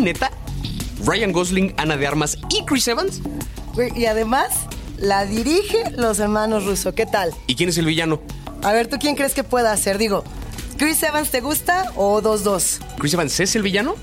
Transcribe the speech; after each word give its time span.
neta? 0.00 0.30
Ryan 1.04 1.32
Gosling, 1.32 1.74
Ana 1.76 1.96
de 1.96 2.06
Armas 2.06 2.38
y 2.50 2.64
Chris 2.64 2.88
Evans. 2.88 3.20
Y 3.94 4.06
además 4.06 4.48
la 4.98 5.24
dirige 5.24 5.90
los 5.96 6.18
hermanos 6.18 6.64
Russo. 6.64 6.94
¿Qué 6.94 7.06
tal? 7.06 7.32
¿Y 7.46 7.54
quién 7.54 7.68
es 7.68 7.78
el 7.78 7.86
villano? 7.86 8.20
A 8.62 8.72
ver, 8.72 8.88
¿tú 8.88 8.98
quién 8.98 9.16
crees 9.16 9.32
que 9.32 9.44
pueda 9.44 9.72
hacer? 9.72 9.96
Digo, 9.96 10.24
¿Chris 10.76 11.02
Evans 11.02 11.30
te 11.30 11.40
gusta 11.40 11.92
o 11.96 12.20
2-2? 12.20 12.80
¿Chris 12.98 13.14
Evans 13.14 13.40
es 13.40 13.56
el 13.56 13.62
villano? 13.62 13.94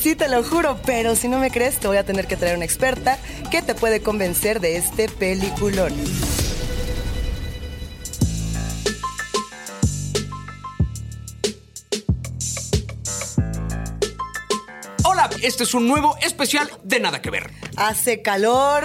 Sí, 0.00 0.16
te 0.16 0.28
lo 0.28 0.42
juro, 0.42 0.80
pero 0.84 1.14
si 1.14 1.28
no 1.28 1.38
me 1.38 1.52
crees, 1.52 1.78
te 1.78 1.86
voy 1.86 1.96
a 1.96 2.04
tener 2.04 2.26
que 2.26 2.36
traer 2.36 2.56
una 2.56 2.64
experta 2.64 3.18
que 3.52 3.62
te 3.62 3.76
puede 3.76 4.00
convencer 4.00 4.58
de 4.58 4.76
este 4.76 5.08
peliculón. 5.08 5.92
Este 15.42 15.64
es 15.64 15.74
un 15.74 15.88
nuevo 15.88 16.16
especial 16.22 16.70
de 16.84 17.00
Nada 17.00 17.20
que 17.20 17.30
Ver. 17.30 17.50
Hace 17.76 18.22
calor, 18.22 18.84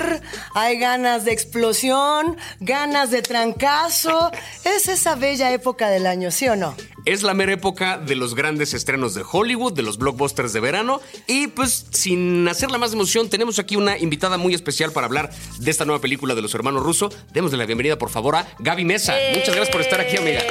hay 0.54 0.80
ganas 0.80 1.26
de 1.26 1.32
explosión, 1.32 2.38
ganas 2.60 3.12
de 3.12 3.22
trancazo. 3.22 4.32
Es 4.64 4.88
esa 4.88 5.16
bella 5.16 5.52
época 5.52 5.90
del 5.90 6.08
año, 6.08 6.32
¿sí 6.32 6.48
o 6.48 6.56
no? 6.56 6.76
Es 7.06 7.24
la 7.24 7.34
mera 7.34 7.54
época 7.54 7.98
de 7.98 8.16
los 8.16 8.36
grandes 8.36 8.74
estrenos 8.74 9.14
de 9.14 9.24
Hollywood, 9.30 9.74
de 9.74 9.82
los 9.82 9.98
blockbusters 9.98 10.52
de 10.52 10.60
verano. 10.60 11.00
Y 11.26 11.48
pues, 11.48 11.86
sin 11.92 12.48
hacerla 12.48 12.78
más 12.78 12.92
de 12.92 12.96
emoción, 12.96 13.30
tenemos 13.30 13.60
aquí 13.60 13.78
una 13.78 13.98
invitada 13.98 14.38
muy 14.38 14.54
especial 14.54 14.92
para 14.92 15.08
hablar 15.08 15.30
de 15.60 15.72
esta 15.72 15.86
nueva 15.86 16.02
película 16.02 16.36
de 16.36 16.42
los 16.42 16.54
hermanos 16.54 16.84
Russo. 16.84 17.10
Démosle 17.32 17.58
la 17.58 17.66
bienvenida, 17.66 17.98
por 17.98 18.10
favor, 18.10 18.36
a 18.36 18.48
Gaby 18.60 18.84
Mesa. 18.84 19.16
Muchas 19.34 19.56
gracias 19.56 19.70
por 19.70 19.82
estar 19.82 20.02
aquí, 20.02 20.18
amiga. 20.18 20.42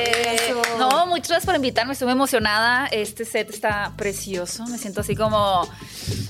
No, 0.79 1.07
muchas 1.07 1.29
gracias 1.29 1.46
por 1.46 1.55
invitarme, 1.55 1.93
estoy 1.93 2.07
muy 2.07 2.13
emocionada. 2.13 2.87
Este 2.87 3.24
set 3.24 3.51
está 3.51 3.93
precioso, 3.96 4.66
me 4.66 4.79
siento 4.79 5.01
así 5.01 5.15
como, 5.15 5.69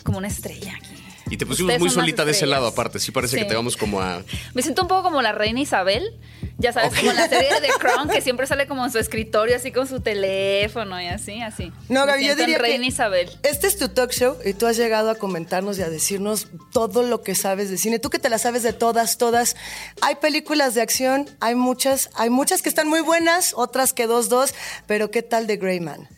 como 0.02 0.18
una 0.18 0.28
estrella 0.28 0.74
aquí. 0.76 0.95
Y 1.28 1.36
te 1.36 1.44
pusimos 1.44 1.70
Ustedes 1.70 1.80
muy 1.80 1.90
solita 1.90 2.24
de 2.24 2.30
ese 2.30 2.46
lado, 2.46 2.66
aparte. 2.68 2.98
Sí 3.00 3.10
parece 3.10 3.36
que 3.36 3.44
te 3.44 3.54
vamos 3.54 3.76
como 3.76 4.00
a... 4.00 4.22
Me 4.54 4.62
siento 4.62 4.82
un 4.82 4.88
poco 4.88 5.02
como 5.02 5.22
la 5.22 5.32
reina 5.32 5.60
Isabel. 5.60 6.14
Ya 6.58 6.72
sabes, 6.72 6.90
Ok. 6.92 6.98
como 7.00 7.12
la 7.12 7.28
serie 7.28 7.48
de 7.52 7.60
The 7.66 7.72
Crown, 7.80 8.08
que 8.08 8.20
siempre 8.20 8.46
sale 8.46 8.66
como 8.66 8.84
en 8.84 8.92
su 8.92 8.98
escritorio, 8.98 9.56
así 9.56 9.72
con 9.72 9.86
su 9.88 10.00
teléfono 10.00 11.00
y 11.02 11.06
así, 11.06 11.42
así. 11.42 11.72
No, 11.88 12.06
Gaby, 12.06 12.26
yo 12.28 12.36
diría 12.36 12.58
reina 12.58 12.82
que 12.84 12.88
Isabel. 12.88 13.28
este 13.42 13.66
es 13.66 13.76
tu 13.76 13.88
talk 13.88 14.12
show 14.12 14.36
y 14.44 14.54
tú 14.54 14.66
has 14.66 14.76
llegado 14.76 15.10
a 15.10 15.16
comentarnos 15.16 15.78
y 15.78 15.82
a 15.82 15.90
decirnos 15.90 16.48
todo 16.72 17.02
lo 17.02 17.22
que 17.22 17.34
sabes 17.34 17.68
de 17.70 17.76
cine. 17.76 17.98
Tú 17.98 18.08
que 18.08 18.18
te 18.18 18.28
la 18.30 18.38
sabes 18.38 18.62
de 18.62 18.72
todas, 18.72 19.18
todas. 19.18 19.56
Hay 20.00 20.14
películas 20.16 20.74
de 20.74 20.80
acción, 20.82 21.28
hay 21.40 21.56
muchas, 21.56 22.08
hay 22.14 22.30
muchas 22.30 22.62
que 22.62 22.68
están 22.68 22.88
muy 22.88 23.00
buenas, 23.00 23.52
otras 23.56 23.92
que 23.92 24.06
dos, 24.06 24.28
dos, 24.28 24.54
pero 24.86 25.10
¿qué 25.10 25.22
tal 25.22 25.46
de 25.46 25.56
Greyman? 25.58 26.08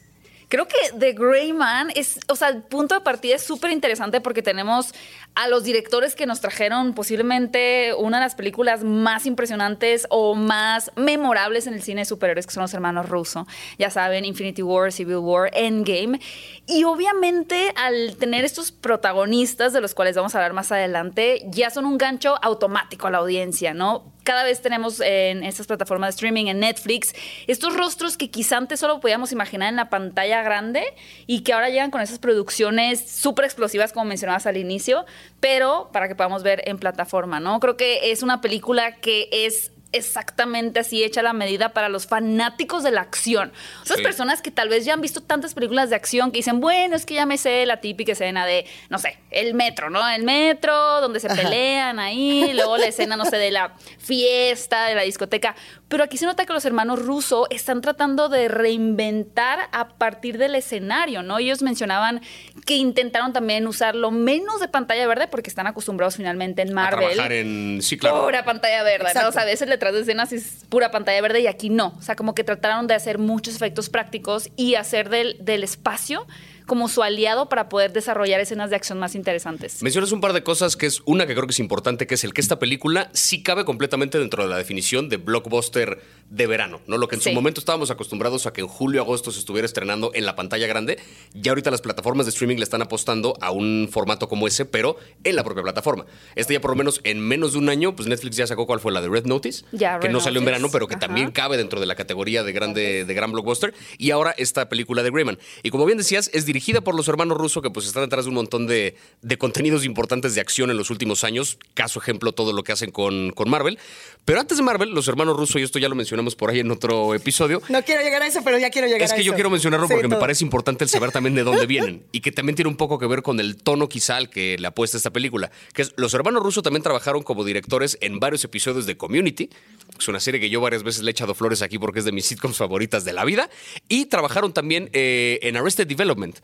Creo 0.48 0.66
que 0.66 0.76
The 0.98 1.12
Gray 1.12 1.52
Man 1.52 1.90
es, 1.94 2.20
o 2.26 2.34
sea, 2.34 2.48
el 2.48 2.62
punto 2.62 2.94
de 2.94 3.02
partida 3.02 3.36
es 3.36 3.42
súper 3.42 3.70
interesante 3.70 4.22
porque 4.22 4.42
tenemos 4.42 4.94
a 5.34 5.46
los 5.46 5.62
directores 5.62 6.14
que 6.14 6.24
nos 6.24 6.40
trajeron 6.40 6.94
posiblemente 6.94 7.92
una 7.94 8.18
de 8.18 8.24
las 8.24 8.34
películas 8.34 8.82
más 8.82 9.26
impresionantes 9.26 10.06
o 10.08 10.34
más 10.34 10.90
memorables 10.96 11.66
en 11.66 11.74
el 11.74 11.82
cine 11.82 12.00
de 12.00 12.04
superhéroes, 12.06 12.46
que 12.46 12.54
son 12.54 12.62
los 12.62 12.72
hermanos 12.72 13.08
Russo. 13.10 13.46
Ya 13.78 13.90
saben, 13.90 14.24
Infinity 14.24 14.62
War, 14.62 14.90
Civil 14.90 15.18
War, 15.18 15.50
Endgame. 15.52 16.18
Y 16.66 16.84
obviamente 16.84 17.72
al 17.76 18.16
tener 18.16 18.44
estos 18.44 18.72
protagonistas, 18.72 19.72
de 19.74 19.82
los 19.82 19.94
cuales 19.94 20.16
vamos 20.16 20.34
a 20.34 20.38
hablar 20.38 20.54
más 20.54 20.72
adelante, 20.72 21.42
ya 21.50 21.68
son 21.68 21.84
un 21.84 21.98
gancho 21.98 22.36
automático 22.42 23.06
a 23.06 23.10
la 23.10 23.18
audiencia, 23.18 23.74
¿no? 23.74 24.12
Cada 24.28 24.44
vez 24.44 24.60
tenemos 24.60 25.00
en 25.00 25.42
estas 25.42 25.66
plataformas 25.66 26.08
de 26.08 26.16
streaming, 26.16 26.48
en 26.48 26.60
Netflix, 26.60 27.14
estos 27.46 27.74
rostros 27.74 28.18
que 28.18 28.28
quizá 28.28 28.58
antes 28.58 28.78
solo 28.78 29.00
podíamos 29.00 29.32
imaginar 29.32 29.70
en 29.70 29.76
la 29.76 29.88
pantalla 29.88 30.42
grande 30.42 30.84
y 31.26 31.44
que 31.44 31.54
ahora 31.54 31.70
llegan 31.70 31.90
con 31.90 32.02
esas 32.02 32.18
producciones 32.18 33.10
súper 33.10 33.46
explosivas, 33.46 33.94
como 33.94 34.04
mencionabas 34.04 34.44
al 34.44 34.58
inicio, 34.58 35.06
pero 35.40 35.88
para 35.94 36.08
que 36.08 36.14
podamos 36.14 36.42
ver 36.42 36.60
en 36.66 36.76
plataforma, 36.76 37.40
¿no? 37.40 37.58
Creo 37.58 37.78
que 37.78 38.12
es 38.12 38.22
una 38.22 38.42
película 38.42 38.96
que 38.96 39.30
es 39.32 39.72
exactamente 39.92 40.80
así 40.80 41.02
hecha 41.02 41.20
a 41.20 41.22
la 41.22 41.32
medida 41.32 41.70
para 41.72 41.88
los 41.88 42.06
fanáticos 42.06 42.82
de 42.82 42.90
la 42.90 43.00
acción. 43.00 43.52
Esas 43.84 43.96
Sí. 43.98 44.02
personas 44.02 44.42
que 44.42 44.50
tal 44.50 44.68
vez 44.68 44.84
ya 44.84 44.92
han 44.94 45.00
visto 45.00 45.22
tantas 45.22 45.54
películas 45.54 45.90
de 45.90 45.96
acción 45.96 46.30
que 46.30 46.38
dicen, 46.38 46.60
bueno, 46.60 46.94
es 46.96 47.06
que 47.06 47.14
ya 47.14 47.26
me 47.26 47.38
sé 47.38 47.64
la 47.66 47.80
típica 47.80 48.12
escena 48.12 48.44
de, 48.46 48.66
no 48.90 48.98
sé, 48.98 49.18
el 49.30 49.54
metro, 49.54 49.88
¿no? 49.90 50.06
El 50.08 50.24
metro, 50.24 51.00
donde 51.00 51.20
se 51.20 51.28
pelean 51.28 51.98
ahí, 51.98 52.52
luego 52.54 52.76
la 52.76 52.86
escena, 52.86 53.16
no 53.16 53.24
sé, 53.24 53.36
de 53.38 53.50
la 53.50 53.74
fiesta, 53.98 54.86
de 54.86 54.94
la 54.94 55.02
discoteca. 55.02 55.54
Pero 55.88 56.04
aquí 56.04 56.18
se 56.18 56.26
nota 56.26 56.44
que 56.44 56.52
los 56.52 56.64
hermanos 56.66 56.98
Russo 56.98 57.46
están 57.50 57.80
tratando 57.80 58.28
de 58.28 58.48
reinventar 58.48 59.68
a 59.72 59.88
partir 59.88 60.36
del 60.38 60.54
escenario, 60.54 61.22
¿no? 61.22 61.38
Ellos 61.38 61.62
mencionaban 61.62 62.20
que 62.66 62.74
intentaron 62.74 63.32
también 63.32 63.66
usar 63.66 63.94
lo 63.94 64.10
menos 64.10 64.60
de 64.60 64.68
pantalla 64.68 65.06
verde 65.06 65.28
porque 65.28 65.48
están 65.48 65.66
acostumbrados 65.66 66.16
finalmente 66.16 66.62
en 66.62 66.70
a 66.70 66.74
Marvel. 66.74 67.08
trabajar 67.14 67.32
en... 67.32 67.80
Sí, 67.82 67.96
claro. 67.96 68.24
Pura 68.24 68.44
pantalla 68.44 68.82
verde, 68.82 69.08
¿no? 69.14 69.28
O 69.28 69.32
sea, 69.32 69.42
a 69.42 69.46
veces 69.46 69.68
detrás 69.78 69.94
de 69.94 70.00
escenas 70.00 70.32
es 70.32 70.64
pura 70.68 70.90
pantalla 70.90 71.20
verde 71.22 71.40
y 71.40 71.46
aquí 71.46 71.70
no. 71.70 71.94
O 71.98 72.02
sea, 72.02 72.16
como 72.16 72.34
que 72.34 72.44
trataron 72.44 72.86
de 72.86 72.94
hacer 72.94 73.18
muchos 73.18 73.54
efectos 73.54 73.88
prácticos 73.88 74.50
y 74.56 74.74
hacer 74.74 75.08
del, 75.08 75.36
del 75.40 75.62
espacio 75.62 76.26
como 76.68 76.86
su 76.88 77.02
aliado 77.02 77.48
para 77.48 77.68
poder 77.68 77.92
desarrollar 77.92 78.38
escenas 78.40 78.70
de 78.70 78.76
acción 78.76 78.98
más 79.00 79.16
interesantes. 79.16 79.82
Mencionas 79.82 80.12
un 80.12 80.20
par 80.20 80.32
de 80.34 80.44
cosas 80.44 80.76
que 80.76 80.86
es 80.86 81.02
una 81.06 81.26
que 81.26 81.34
creo 81.34 81.46
que 81.46 81.52
es 81.52 81.58
importante, 81.58 82.06
que 82.06 82.14
es 82.14 82.22
el 82.22 82.32
que 82.32 82.40
esta 82.40 82.60
película 82.60 83.10
sí 83.14 83.42
cabe 83.42 83.64
completamente 83.64 84.18
dentro 84.20 84.44
de 84.44 84.50
la 84.50 84.56
definición 84.56 85.08
de 85.08 85.16
blockbuster 85.16 86.00
de 86.30 86.46
verano, 86.46 86.80
¿no? 86.86 86.98
Lo 86.98 87.08
que 87.08 87.16
en 87.16 87.22
su 87.22 87.30
Sí. 87.30 87.34
momento 87.34 87.58
estábamos 87.60 87.90
acostumbrados 87.90 88.46
a 88.46 88.52
que 88.52 88.60
en 88.60 88.68
julio, 88.68 89.00
agosto 89.00 89.32
se 89.32 89.38
estuviera 89.40 89.64
estrenando 89.64 90.10
en 90.14 90.26
la 90.26 90.36
pantalla 90.36 90.66
grande, 90.66 90.98
ya 91.32 91.52
ahorita 91.52 91.70
las 91.70 91.80
plataformas 91.80 92.26
de 92.26 92.30
streaming 92.30 92.56
le 92.58 92.64
están 92.64 92.82
apostando 92.82 93.34
a 93.40 93.50
un 93.50 93.88
formato 93.90 94.28
como 94.28 94.46
ese, 94.46 94.66
pero 94.66 94.96
en 95.24 95.36
la 95.36 95.42
propia 95.44 95.62
plataforma. 95.62 96.04
Este 96.36 96.52
ya 96.52 96.60
por 96.60 96.70
lo 96.72 96.76
menos 96.76 97.00
en 97.04 97.18
menos 97.18 97.54
de 97.54 97.58
un 97.60 97.70
año, 97.70 97.96
pues 97.96 98.08
Netflix 98.08 98.36
ya 98.36 98.46
sacó 98.46 98.66
cuál 98.66 98.78
fue 98.78 98.92
la 98.92 99.00
de 99.00 99.08
Red 99.08 99.24
Notice, 99.24 99.64
Ya, 99.72 99.98
que 99.98 100.08
Red 100.08 100.12
no 100.12 100.20
salió 100.20 100.40
en 100.40 100.44
Notice. 100.44 100.58
verano, 100.60 100.68
pero 100.70 100.86
que 100.86 100.96
Ajá. 100.96 101.06
también 101.06 101.30
cabe 101.30 101.56
dentro 101.56 101.80
de 101.80 101.86
la 101.86 101.94
categoría 101.94 102.42
de 102.44 102.52
grande 102.52 103.06
de 103.06 103.14
gran 103.14 103.32
blockbuster, 103.32 103.72
y 103.96 104.10
ahora 104.10 104.34
esta 104.36 104.68
película 104.68 105.02
de 105.02 105.10
Greyman. 105.10 105.38
Y 105.62 105.70
como 105.70 105.86
bien 105.86 105.96
decías, 105.96 106.30
es 106.34 106.44
dirigida 106.44 106.57
por 106.84 106.94
los 106.94 107.08
hermanos 107.08 107.38
Russo, 107.38 107.62
que 107.62 107.70
pues 107.70 107.86
están 107.86 108.02
detrás 108.04 108.24
de 108.24 108.28
un 108.30 108.34
montón 108.34 108.66
de, 108.66 108.96
de 109.22 109.38
contenidos 109.38 109.84
importantes 109.84 110.34
de 110.34 110.40
acción 110.40 110.70
en 110.70 110.76
los 110.76 110.90
últimos 110.90 111.24
años, 111.24 111.58
caso 111.74 111.98
ejemplo 111.98 112.32
todo 112.32 112.52
lo 112.52 112.62
que 112.62 112.72
hacen 112.72 112.90
con, 112.90 113.30
con 113.30 113.48
Marvel. 113.48 113.78
Pero 114.24 114.40
antes 114.40 114.58
de 114.58 114.62
Marvel, 114.62 114.90
los 114.90 115.08
hermanos 115.08 115.36
Russo, 115.36 115.58
y 115.58 115.62
esto 115.62 115.78
ya 115.78 115.88
lo 115.88 115.94
mencionamos 115.94 116.36
por 116.36 116.50
ahí 116.50 116.60
en 116.60 116.70
otro 116.70 117.14
episodio, 117.14 117.62
No 117.68 117.82
quiero 117.82 118.02
llegar 118.02 118.22
a 118.22 118.26
eso, 118.26 118.40
pero 118.44 118.58
ya 118.58 118.70
quiero 118.70 118.86
llegar 118.88 119.02
es 119.02 119.12
a 119.12 119.14
que 119.14 119.22
eso. 119.22 119.28
yo 119.30 119.34
quiero 119.34 119.50
mencionarlo 119.50 119.86
Sí, 119.86 119.92
porque 119.94 120.08
me 120.08 120.16
parece 120.16 120.44
importante 120.44 120.84
el 120.84 120.90
saber 120.90 121.10
también 121.12 121.34
de 121.34 121.42
dónde 121.44 121.66
vienen 121.66 122.02
y 122.12 122.20
que 122.20 122.32
también 122.32 122.56
tiene 122.56 122.68
un 122.68 122.76
poco 122.76 122.98
que 122.98 123.06
ver 123.06 123.22
con 123.22 123.40
el 123.40 123.56
tono 123.56 123.88
quizá 123.88 124.16
al 124.16 124.28
que 124.30 124.56
le 124.58 124.66
apuesta 124.66 124.96
esta 124.96 125.10
película. 125.10 125.50
Que 125.72 125.82
es, 125.82 125.94
los 125.96 126.12
hermanos 126.14 126.42
Russo 126.42 126.62
también 126.62 126.82
trabajaron 126.82 127.22
como 127.22 127.44
directores 127.44 127.96
en 128.00 128.18
varios 128.20 128.44
episodios 128.44 128.86
de 128.86 128.96
Community, 128.96 129.50
es 129.98 130.08
una 130.08 130.20
serie 130.20 130.40
que 130.40 130.50
yo 130.50 130.60
varias 130.60 130.82
veces 130.82 131.02
le 131.02 131.10
he 131.10 131.12
echado 131.12 131.34
flores 131.34 131.62
aquí 131.62 131.78
porque 131.78 131.98
es 132.00 132.04
de 132.04 132.12
mis 132.12 132.26
sitcoms 132.26 132.56
favoritas 132.56 133.04
de 133.04 133.12
la 133.12 133.24
vida, 133.24 133.50
y 133.88 134.06
trabajaron 134.06 134.52
también 134.52 134.90
eh, 134.92 135.38
en 135.42 135.56
Arrested 135.56 135.86
Development. 135.86 136.36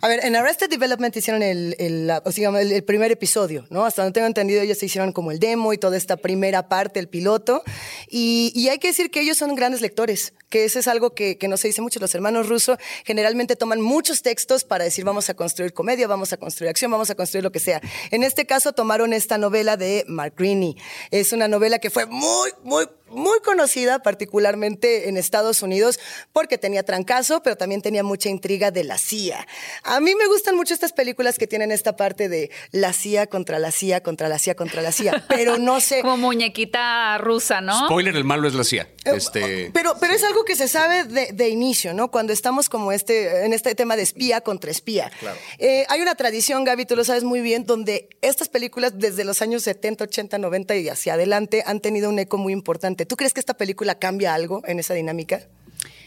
A 0.00 0.08
ver, 0.08 0.20
en 0.22 0.36
Arrested 0.36 0.68
Development 0.68 1.16
hicieron 1.16 1.42
el, 1.42 1.76
el, 1.78 2.10
el- 2.10 2.84
primer 2.84 3.10
episodio, 3.10 3.66
¿no? 3.70 3.86
Hasta 3.86 4.02
donde 4.02 4.12
tengo 4.12 4.26
entendido, 4.26 4.60
ellos 4.60 4.76
se 4.76 4.84
hicieron 4.84 5.12
como 5.12 5.30
el 5.30 5.38
demo 5.38 5.72
y 5.72 5.78
toda 5.78 5.96
esta 5.96 6.18
primera 6.18 6.68
parte, 6.68 7.00
el 7.00 7.08
piloto. 7.08 7.62
Y 8.08 8.68
hay 8.68 8.78
que 8.78 8.88
decir 8.88 9.10
que 9.10 9.20
ellos 9.22 9.38
son 9.38 9.54
grandes 9.54 9.80
lectores, 9.80 10.34
que 10.54 10.64
eso 10.64 10.78
es 10.78 10.86
algo 10.86 11.16
que, 11.16 11.36
que 11.36 11.48
no 11.48 11.56
se 11.56 11.66
dice 11.66 11.82
mucho. 11.82 11.98
Los 11.98 12.14
hermanos 12.14 12.48
Russo 12.48 12.78
generalmente 13.04 13.56
toman 13.56 13.80
muchos 13.80 14.22
textos 14.22 14.62
para 14.62 14.84
decir 14.84 15.04
vamos 15.04 15.28
a 15.28 15.34
construir 15.34 15.72
comedia, 15.72 16.06
vamos 16.06 16.32
a 16.32 16.36
construir 16.36 16.70
acción, 16.70 16.92
vamos 16.92 17.10
a 17.10 17.16
construir 17.16 17.42
lo 17.42 17.50
que 17.50 17.58
sea. 17.58 17.80
En 18.12 18.22
este 18.22 18.46
caso 18.46 18.72
tomaron 18.72 19.12
esta 19.12 19.36
novela 19.36 19.76
de 19.76 20.04
Mark 20.06 20.34
Greaney. 20.38 20.76
Es 21.10 21.32
una 21.32 21.48
novela 21.48 21.80
que 21.80 21.90
fue 21.90 22.06
muy, 22.06 22.52
muy, 22.62 22.86
muy 23.08 23.40
conocida, 23.40 24.00
particularmente 24.00 25.08
en 25.08 25.16
Estados 25.16 25.62
Unidos, 25.62 25.98
porque 26.32 26.58
tenía 26.58 26.82
trancazo, 26.82 27.42
pero 27.42 27.56
también 27.56 27.82
tenía 27.82 28.02
mucha 28.02 28.28
intriga 28.28 28.70
de 28.70 28.84
la 28.84 28.98
CIA. 28.98 29.46
A 29.82 30.00
mí 30.00 30.14
me 30.14 30.26
gustan 30.26 30.56
mucho 30.56 30.74
estas 30.74 30.92
películas 30.92 31.38
que 31.38 31.46
tienen 31.46 31.72
esta 31.72 31.96
parte 31.96 32.28
de 32.28 32.50
la 32.70 32.92
CIA 32.92 33.26
contra 33.26 33.58
la 33.58 33.70
CIA, 33.70 34.02
contra 34.02 34.28
la 34.28 34.38
CIA, 34.38 34.54
contra 34.54 34.82
la 34.82 34.92
CIA, 34.92 35.24
pero 35.28 35.58
no 35.58 35.80
sé. 35.80 36.00
Como 36.02 36.16
muñequita 36.16 37.18
rusa, 37.18 37.60
¿no? 37.60 37.86
Spoiler, 37.86 38.16
el 38.16 38.24
malo 38.24 38.48
es 38.48 38.54
la 38.54 38.64
CIA. 38.64 38.88
Eh, 39.04 39.12
Este, 39.16 39.70
Pero, 39.72 39.94
pero 40.00 40.14
es 40.14 40.24
algo 40.24 40.43
que 40.44 40.56
se 40.56 40.68
sabe 40.68 41.04
de, 41.04 41.32
de 41.32 41.48
inicio, 41.48 41.94
¿no? 41.94 42.10
Cuando 42.10 42.32
estamos 42.32 42.68
como 42.68 42.92
este, 42.92 43.44
en 43.44 43.52
este 43.52 43.74
tema 43.74 43.96
de 43.96 44.02
espía 44.02 44.40
contra 44.40 44.70
espía. 44.70 45.10
Claro. 45.20 45.36
Eh, 45.58 45.84
hay 45.88 46.00
una 46.00 46.14
tradición, 46.14 46.64
Gaby, 46.64 46.86
tú 46.86 46.96
lo 46.96 47.04
sabes 47.04 47.24
muy 47.24 47.40
bien, 47.40 47.64
donde 47.64 48.08
estas 48.22 48.48
películas 48.48 48.98
desde 48.98 49.24
los 49.24 49.42
años 49.42 49.62
70, 49.62 50.04
80, 50.04 50.38
90 50.38 50.76
y 50.76 50.88
hacia 50.88 51.14
adelante 51.14 51.62
han 51.66 51.80
tenido 51.80 52.08
un 52.08 52.18
eco 52.18 52.36
muy 52.36 52.52
importante. 52.52 53.06
¿Tú 53.06 53.16
crees 53.16 53.32
que 53.32 53.40
esta 53.40 53.54
película 53.54 53.98
cambia 53.98 54.34
algo 54.34 54.62
en 54.66 54.78
esa 54.78 54.94
dinámica? 54.94 55.40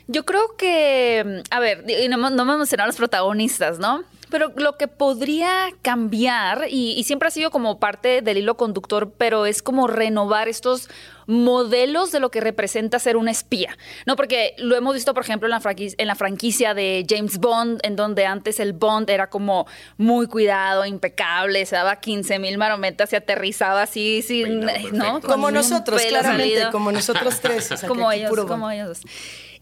Yo 0.07 0.25
creo 0.25 0.55
que, 0.55 1.43
a 1.49 1.59
ver, 1.59 1.83
y 1.87 2.07
no, 2.07 2.17
no 2.29 2.45
me 2.45 2.57
mencionaron 2.57 2.87
los 2.89 2.95
protagonistas, 2.95 3.77
¿no? 3.77 4.05
Pero 4.29 4.51
lo 4.55 4.77
que 4.77 4.87
podría 4.87 5.69
cambiar, 5.81 6.65
y, 6.69 6.93
y 6.97 7.03
siempre 7.03 7.27
ha 7.27 7.31
sido 7.31 7.51
como 7.51 7.79
parte 7.79 8.21
del 8.21 8.37
hilo 8.37 8.57
conductor, 8.57 9.11
pero 9.17 9.45
es 9.45 9.61
como 9.61 9.87
renovar 9.87 10.47
estos 10.47 10.89
modelos 11.27 12.11
de 12.11 12.19
lo 12.19 12.31
que 12.31 12.39
representa 12.39 12.99
ser 12.99 13.17
un 13.17 13.27
espía, 13.27 13.77
¿no? 14.05 14.15
Porque 14.15 14.55
lo 14.57 14.75
hemos 14.75 14.95
visto, 14.95 15.13
por 15.13 15.23
ejemplo, 15.23 15.47
en 15.47 15.51
la, 15.51 15.59
franquicia, 15.59 15.95
en 15.99 16.07
la 16.07 16.15
franquicia 16.15 16.73
de 16.73 17.05
James 17.07 17.37
Bond, 17.37 17.81
en 17.83 17.95
donde 17.95 18.25
antes 18.25 18.59
el 18.59 18.73
Bond 18.73 19.09
era 19.09 19.29
como 19.29 19.67
muy 19.97 20.27
cuidado, 20.27 20.85
impecable, 20.85 21.65
se 21.65 21.75
daba 21.75 21.97
15 21.97 22.39
mil 22.39 22.57
marometas 22.57 23.11
y 23.11 23.17
aterrizaba 23.17 23.83
así, 23.83 24.21
sin, 24.21 24.61
¿no? 24.93 25.19
como 25.21 25.51
nosotros, 25.51 26.01
claramente, 26.03 26.69
como 26.71 26.91
nosotros 26.91 27.39
tres. 27.41 27.69
como 27.85 28.11
ellos, 28.11 28.31
como 28.45 28.71
ellos. 28.71 29.01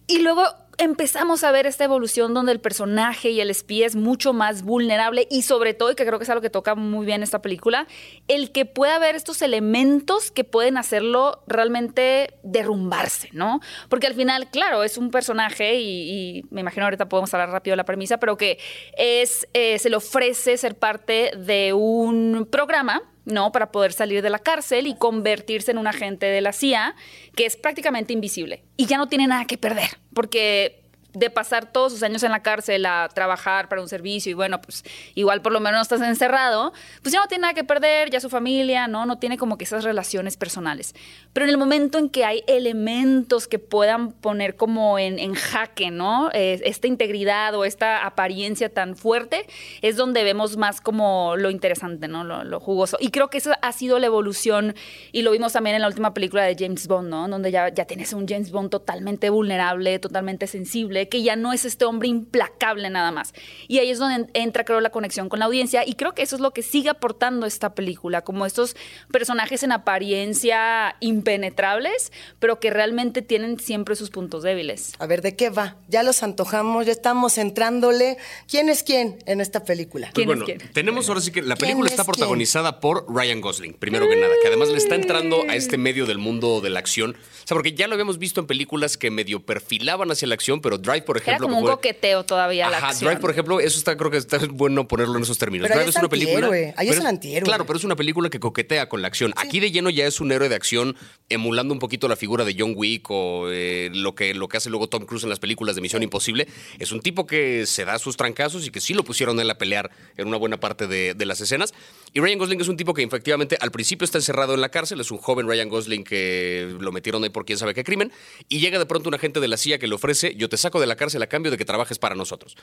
Y 0.07 0.19
luego 0.19 0.43
empezamos 0.77 1.43
a 1.43 1.51
ver 1.51 1.65
esta 1.65 1.83
evolución 1.83 2.33
donde 2.33 2.51
el 2.51 2.59
personaje 2.59 3.29
y 3.29 3.41
el 3.41 3.49
espía 3.49 3.85
es 3.85 3.95
mucho 3.95 4.33
más 4.33 4.63
vulnerable 4.63 5.27
y 5.29 5.43
sobre 5.43 5.73
todo, 5.73 5.91
y 5.91 5.95
que 5.95 6.05
creo 6.05 6.19
que 6.19 6.23
es 6.23 6.29
algo 6.29 6.41
que 6.41 6.49
toca 6.49 6.75
muy 6.75 7.05
bien 7.05 7.23
esta 7.23 7.41
película, 7.41 7.87
el 8.27 8.51
que 8.51 8.65
pueda 8.65 8.95
haber 8.95 9.15
estos 9.15 9.41
elementos 9.41 10.31
que 10.31 10.43
pueden 10.43 10.77
hacerlo 10.77 11.43
realmente 11.47 12.35
derrumbarse, 12.43 13.29
¿no? 13.33 13.59
Porque 13.89 14.07
al 14.07 14.13
final, 14.13 14.49
claro, 14.49 14.83
es 14.83 14.97
un 14.97 15.11
personaje 15.11 15.75
y, 15.79 16.45
me 16.49 16.61
imagino 16.61 16.85
ahorita 16.85 17.09
podemos 17.09 17.33
hablar 17.33 17.49
rápido 17.49 17.73
de 17.73 17.77
la 17.77 17.85
premisa, 17.85 18.17
pero 18.17 18.37
que 18.37 18.59
es, 18.97 19.47
eh, 19.53 19.79
se 19.79 19.89
le 19.89 19.95
ofrece 19.95 20.57
ser 20.57 20.77
parte 20.77 21.31
de 21.37 21.73
un 21.73 22.47
programa 22.49 23.01
¿no? 23.25 23.51
Para 23.51 23.71
poder 23.71 23.93
salir 23.93 24.21
de 24.21 24.29
la 24.29 24.39
cárcel 24.39 24.87
y 24.87 24.95
convertirse 24.95 25.71
en 25.71 25.77
un 25.77 25.87
agente 25.87 26.25
de 26.27 26.41
la 26.41 26.53
CIA 26.53 26.95
que 27.35 27.45
es 27.45 27.57
prácticamente 27.57 28.13
invisible 28.13 28.63
y 28.77 28.85
ya 28.85 28.97
no 28.97 29.07
tiene 29.07 29.27
nada 29.27 29.45
que 29.45 29.57
perder, 29.57 29.97
porque 30.13 30.84
de 31.15 31.29
pasar 31.29 31.71
todos 31.71 31.93
sus 31.93 32.03
años 32.03 32.23
en 32.23 32.31
la 32.31 32.41
cárcel 32.41 32.85
a 32.85 33.09
trabajar 33.13 33.69
para 33.69 33.81
un 33.81 33.87
servicio 33.87 34.31
y 34.31 34.33
bueno, 34.33 34.61
pues 34.61 34.83
igual 35.15 35.41
por 35.41 35.51
lo 35.51 35.59
menos 35.59 35.81
estás 35.83 36.01
encerrado, 36.01 36.73
pues 37.01 37.13
ya 37.13 37.19
no 37.19 37.27
tiene 37.27 37.43
nada 37.43 37.53
que 37.53 37.63
perder, 37.63 38.09
ya 38.09 38.19
su 38.19 38.29
familia, 38.29 38.87
¿no? 38.87 39.05
No 39.05 39.17
tiene 39.17 39.37
como 39.37 39.57
que 39.57 39.63
esas 39.63 39.83
relaciones 39.83 40.37
personales. 40.37 40.93
Pero 41.33 41.45
en 41.45 41.49
el 41.49 41.57
momento 41.57 41.97
en 41.97 42.09
que 42.09 42.25
hay 42.25 42.43
elementos 42.47 43.47
que 43.47 43.59
puedan 43.59 44.11
poner 44.11 44.55
como 44.55 44.99
en, 44.99 45.33
jaque, 45.35 45.91
¿no? 45.91 46.29
Esta 46.33 46.87
integridad 46.87 47.55
o 47.55 47.65
esta 47.65 48.05
apariencia 48.05 48.69
tan 48.69 48.95
fuerte, 48.95 49.45
es 49.81 49.95
donde 49.95 50.23
vemos 50.23 50.57
más 50.57 50.81
como 50.81 51.35
lo 51.37 51.49
interesante, 51.49 52.07
¿no? 52.07 52.23
Lo, 52.23 52.59
jugoso. 52.59 52.97
Y 52.99 53.09
creo 53.09 53.29
que 53.29 53.37
eso 53.37 53.51
ha 53.61 53.71
sido 53.73 53.99
la 53.99 54.05
evolución 54.05 54.75
y 55.11 55.21
lo 55.21 55.31
vimos 55.31 55.53
también 55.53 55.75
en 55.75 55.81
la 55.81 55.87
última 55.87 56.13
película 56.13 56.43
de 56.43 56.55
James 56.57 56.87
Bond, 56.87 57.09
¿no? 57.09 57.27
Donde 57.27 57.51
ya, 57.51 57.69
ya 57.69 57.85
tienes 57.85 58.13
un 58.13 58.27
James 58.27 58.51
Bond 58.51 58.69
totalmente 58.69 59.29
vulnerable, 59.29 59.99
totalmente 59.99 60.47
sensible 60.47 61.04
que 61.09 61.23
ya 61.23 61.35
no 61.35 61.53
es 61.53 61.65
este 61.65 61.85
hombre 61.85 62.07
implacable 62.07 62.89
nada 62.89 63.11
más. 63.11 63.33
Y 63.67 63.79
ahí 63.79 63.89
es 63.89 63.99
donde 63.99 64.29
entra, 64.33 64.65
creo, 64.65 64.81
la 64.81 64.89
conexión 64.89 65.29
con 65.29 65.39
la 65.39 65.45
audiencia. 65.45 65.85
Y 65.85 65.95
creo 65.95 66.13
que 66.13 66.21
eso 66.21 66.35
es 66.35 66.41
lo 66.41 66.51
que 66.51 66.61
sigue 66.61 66.89
aportando 66.89 67.45
esta 67.45 67.73
película, 67.73 68.21
como 68.21 68.45
estos 68.45 68.75
personajes 69.11 69.63
en 69.63 69.71
apariencia 69.71 70.95
impenetrables, 70.99 72.11
pero 72.39 72.59
que 72.59 72.69
realmente 72.69 73.21
tienen 73.21 73.59
siempre 73.59 73.95
sus 73.95 74.09
puntos 74.09 74.43
débiles. 74.43 74.93
A 74.99 75.07
ver, 75.07 75.21
¿de 75.21 75.35
qué 75.35 75.49
va? 75.49 75.77
Ya 75.87 76.03
los 76.03 76.23
antojamos, 76.23 76.85
ya 76.85 76.91
estamos 76.91 77.37
entrándole. 77.37 78.17
¿Quién 78.47 78.69
es 78.69 78.83
quién 78.83 79.17
en 79.25 79.41
esta 79.41 79.63
película? 79.63 80.11
Pues 80.13 80.25
bueno, 80.25 80.45
tenemos 80.73 81.07
ahora 81.09 81.21
sí 81.21 81.31
que 81.31 81.41
la 81.41 81.55
película 81.55 81.89
está 81.89 82.03
protagonizada 82.03 82.79
por 82.79 83.05
Ryan 83.13 83.41
Gosling, 83.41 83.73
primero 83.73 84.07
que 84.07 84.15
nada, 84.15 84.33
que 84.41 84.47
además 84.47 84.69
le 84.69 84.77
está 84.77 84.95
entrando 84.95 85.43
a 85.49 85.55
este 85.55 85.77
medio 85.77 86.05
del 86.05 86.17
mundo 86.17 86.61
de 86.61 86.69
la 86.69 86.79
acción. 86.79 87.11
O 87.11 87.47
sea, 87.47 87.55
porque 87.55 87.73
ya 87.73 87.87
lo 87.87 87.93
habíamos 87.93 88.17
visto 88.17 88.39
en 88.39 88.47
películas 88.47 88.97
que 88.97 89.11
medio 89.11 89.45
perfilaban 89.45 90.11
hacia 90.11 90.27
la 90.27 90.35
acción, 90.35 90.61
pero 90.61 90.77
Drive 90.95 91.05
por 91.05 91.17
ejemplo. 91.17 91.45
Era 91.45 91.53
como 91.53 91.59
un 91.59 91.75
coqueteo 91.75 92.23
todavía 92.25 92.69
la 92.69 92.77
acción. 92.77 93.09
Drive, 93.09 93.21
por 93.21 93.31
ejemplo, 93.31 93.59
eso 93.59 93.77
está, 93.77 93.95
creo 93.97 94.11
que 94.11 94.17
está 94.17 94.39
bueno 94.49 94.87
ponerlo 94.87 95.17
en 95.17 95.23
esos 95.23 95.37
términos. 95.37 95.69
Drive 95.69 95.89
es 95.89 95.95
una 95.95 96.09
película. 96.09 96.49
Ahí 96.77 96.89
es 96.89 96.99
un 96.99 97.07
antihéroe. 97.07 97.45
Claro, 97.45 97.65
pero 97.65 97.77
es 97.77 97.83
una 97.83 97.95
película 97.95 98.29
que 98.29 98.39
coquetea 98.39 98.89
con 98.89 99.01
la 99.01 99.07
acción. 99.07 99.33
Aquí 99.37 99.59
de 99.59 99.71
lleno 99.71 99.89
ya 99.89 100.05
es 100.05 100.19
un 100.19 100.31
héroe 100.31 100.49
de 100.49 100.55
acción, 100.55 100.95
emulando 101.29 101.73
un 101.73 101.79
poquito 101.79 102.07
la 102.07 102.15
figura 102.15 102.45
de 102.45 102.55
John 102.57 102.73
Wick 102.75 103.09
o 103.09 103.47
eh, 103.49 103.89
lo, 103.93 104.15
que, 104.15 104.33
lo 104.33 104.47
que 104.47 104.57
hace 104.57 104.69
luego 104.69 104.87
Tom 104.87 105.05
Cruise 105.05 105.23
en 105.23 105.29
las 105.29 105.39
películas 105.39 105.75
de 105.75 105.81
Misión 105.81 106.03
Imposible. 106.03 106.47
Es 106.79 106.91
un 106.91 107.01
tipo 107.01 107.25
que 107.25 107.65
se 107.65 107.85
da 107.85 107.99
sus 107.99 108.17
trancazos 108.17 108.65
y 108.67 108.71
que 108.71 108.81
sí 108.81 108.93
lo 108.93 109.03
pusieron 109.03 109.39
él 109.39 109.49
a 109.49 109.57
pelear 109.57 109.91
en 110.17 110.27
una 110.27 110.37
buena 110.37 110.59
parte 110.59 110.87
de, 110.87 111.13
de 111.13 111.25
las 111.25 111.41
escenas. 111.41 111.73
Y 112.13 112.19
Ryan 112.19 112.39
Gosling 112.39 112.61
es 112.61 112.67
un 112.67 112.77
tipo 112.77 112.93
que 112.93 113.03
efectivamente 113.03 113.57
al 113.59 113.71
principio 113.71 114.05
está 114.05 114.17
encerrado 114.17 114.53
en 114.53 114.61
la 114.61 114.69
cárcel, 114.69 115.01
es 115.01 115.11
un 115.11 115.17
joven 115.17 115.47
Ryan 115.47 115.69
Gosling 115.69 116.03
que 116.03 116.75
lo 116.79 116.91
metieron 116.91 117.23
ahí 117.23 117.29
por 117.29 117.45
quién 117.45 117.57
sabe 117.57 117.73
qué 117.73 117.83
crimen, 117.83 118.11
y 118.47 118.59
llega 118.59 118.79
de 118.79 118.85
pronto 118.85 119.09
un 119.09 119.15
agente 119.15 119.39
de 119.39 119.47
la 119.47 119.57
CIA 119.57 119.79
que 119.79 119.87
le 119.87 119.95
ofrece, 119.95 120.35
yo 120.35 120.49
te 120.49 120.57
saco 120.57 120.79
de 120.79 120.84
la 120.85 120.95
cárcel 120.95 121.21
a 121.21 121.27
cambio 121.27 121.51
de 121.51 121.57
que 121.57 121.65
trabajes 121.65 121.97
para 121.99 122.15
nosotros. 122.15 122.55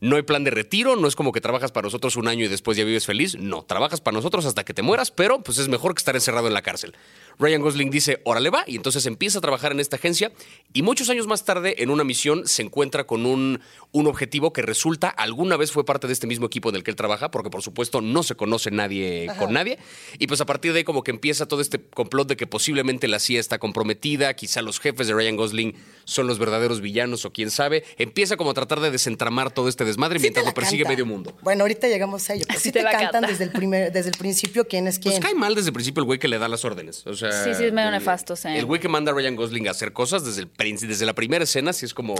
No 0.00 0.16
hay 0.16 0.22
plan 0.22 0.44
de 0.44 0.50
retiro, 0.50 0.96
no 0.96 1.08
es 1.08 1.16
como 1.16 1.32
que 1.32 1.40
trabajas 1.40 1.72
para 1.72 1.86
nosotros 1.86 2.16
un 2.16 2.28
año 2.28 2.44
y 2.44 2.48
después 2.48 2.76
ya 2.76 2.84
vives 2.84 3.06
feliz. 3.06 3.36
No, 3.38 3.62
trabajas 3.62 4.00
para 4.00 4.14
nosotros 4.14 4.44
hasta 4.46 4.64
que 4.64 4.74
te 4.74 4.82
mueras, 4.82 5.10
pero 5.10 5.42
pues 5.42 5.58
es 5.58 5.68
mejor 5.68 5.94
que 5.94 5.98
estar 5.98 6.14
encerrado 6.14 6.46
en 6.46 6.54
la 6.54 6.62
cárcel. 6.62 6.94
Ryan 7.38 7.62
Gosling 7.62 7.90
dice, 7.90 8.20
órale 8.24 8.50
va, 8.50 8.64
y 8.66 8.76
entonces 8.76 9.06
empieza 9.06 9.38
a 9.38 9.40
trabajar 9.40 9.70
en 9.70 9.78
esta 9.78 9.96
agencia 9.96 10.32
y 10.72 10.82
muchos 10.82 11.08
años 11.08 11.28
más 11.28 11.44
tarde 11.44 11.76
en 11.82 11.90
una 11.90 12.02
misión 12.02 12.48
se 12.48 12.62
encuentra 12.62 13.06
con 13.06 13.26
un, 13.26 13.60
un 13.92 14.06
objetivo 14.08 14.52
que 14.52 14.62
resulta 14.62 15.08
alguna 15.08 15.56
vez 15.56 15.70
fue 15.70 15.84
parte 15.84 16.08
de 16.08 16.12
este 16.12 16.26
mismo 16.26 16.46
equipo 16.46 16.68
en 16.68 16.76
el 16.76 16.82
que 16.82 16.90
él 16.90 16.96
trabaja, 16.96 17.30
porque 17.30 17.50
por 17.50 17.62
supuesto 17.62 18.00
no 18.00 18.22
se 18.24 18.34
conoce 18.34 18.70
nadie 18.70 19.30
con 19.38 19.52
nadie, 19.52 19.78
y 20.18 20.26
pues 20.26 20.40
a 20.40 20.46
partir 20.46 20.72
de 20.72 20.78
ahí 20.78 20.84
como 20.84 21.04
que 21.04 21.12
empieza 21.12 21.46
todo 21.46 21.60
este 21.60 21.80
complot 21.80 22.28
de 22.28 22.36
que 22.36 22.46
posiblemente 22.46 23.06
la 23.06 23.20
CIA 23.20 23.38
está 23.38 23.58
comprometida, 23.58 24.34
quizá 24.34 24.60
los 24.62 24.80
jefes 24.80 25.06
de 25.06 25.14
Ryan 25.14 25.36
Gosling 25.36 25.74
son 26.04 26.26
los 26.26 26.38
verdaderos 26.38 26.80
villanos 26.80 27.24
o 27.24 27.32
quién 27.32 27.50
sabe, 27.50 27.84
empieza 27.98 28.36
como 28.36 28.50
a 28.50 28.54
tratar 28.54 28.80
de 28.80 28.90
desentramar 28.90 29.52
todo 29.52 29.68
este 29.68 29.84
desmadre 29.88 30.18
mientras 30.18 30.46
lo 30.46 30.54
persigue 30.54 30.84
medio 30.84 31.04
mundo. 31.04 31.36
Bueno, 31.42 31.64
ahorita 31.64 31.88
llegamos 31.88 32.28
a 32.30 32.34
ello. 32.34 32.44
Pero 32.46 32.60
sí, 32.60 32.70
te, 32.72 32.82
cantan 32.82 33.24
desde 33.26 33.44
el, 33.44 33.50
primer, 33.50 33.92
desde 33.92 34.10
el 34.10 34.16
principio 34.16 34.66
quién 34.66 34.86
es 34.86 34.98
quién. 34.98 35.14
Pues 35.14 35.24
cae 35.24 35.34
mal 35.34 35.54
desde 35.54 35.68
el 35.68 35.74
principio 35.74 36.00
el 36.00 36.06
güey 36.06 36.18
que 36.18 36.28
le 36.28 36.38
da 36.38 36.48
las 36.48 36.64
órdenes, 36.64 37.06
o 37.06 37.14
sea 37.14 37.32
sí, 37.32 37.54
sí, 37.54 37.64
es 37.64 37.72
medio 37.72 37.90
nefasto, 37.90 38.36
sí. 38.36 38.48
El 38.48 38.66
güey 38.66 38.80
que 38.80 38.88
manda 38.88 39.12
a 39.12 39.14
Ryan 39.14 39.36
Gosling 39.36 39.68
a 39.68 39.72
hacer 39.72 39.92
cosas 39.92 40.24
desde, 40.24 40.42
el, 40.42 40.78
desde 40.80 41.06
la 41.06 41.14
primera 41.14 41.44
escena, 41.44 41.72
sí 41.72 41.84
es 41.84 41.94
como. 41.94 42.14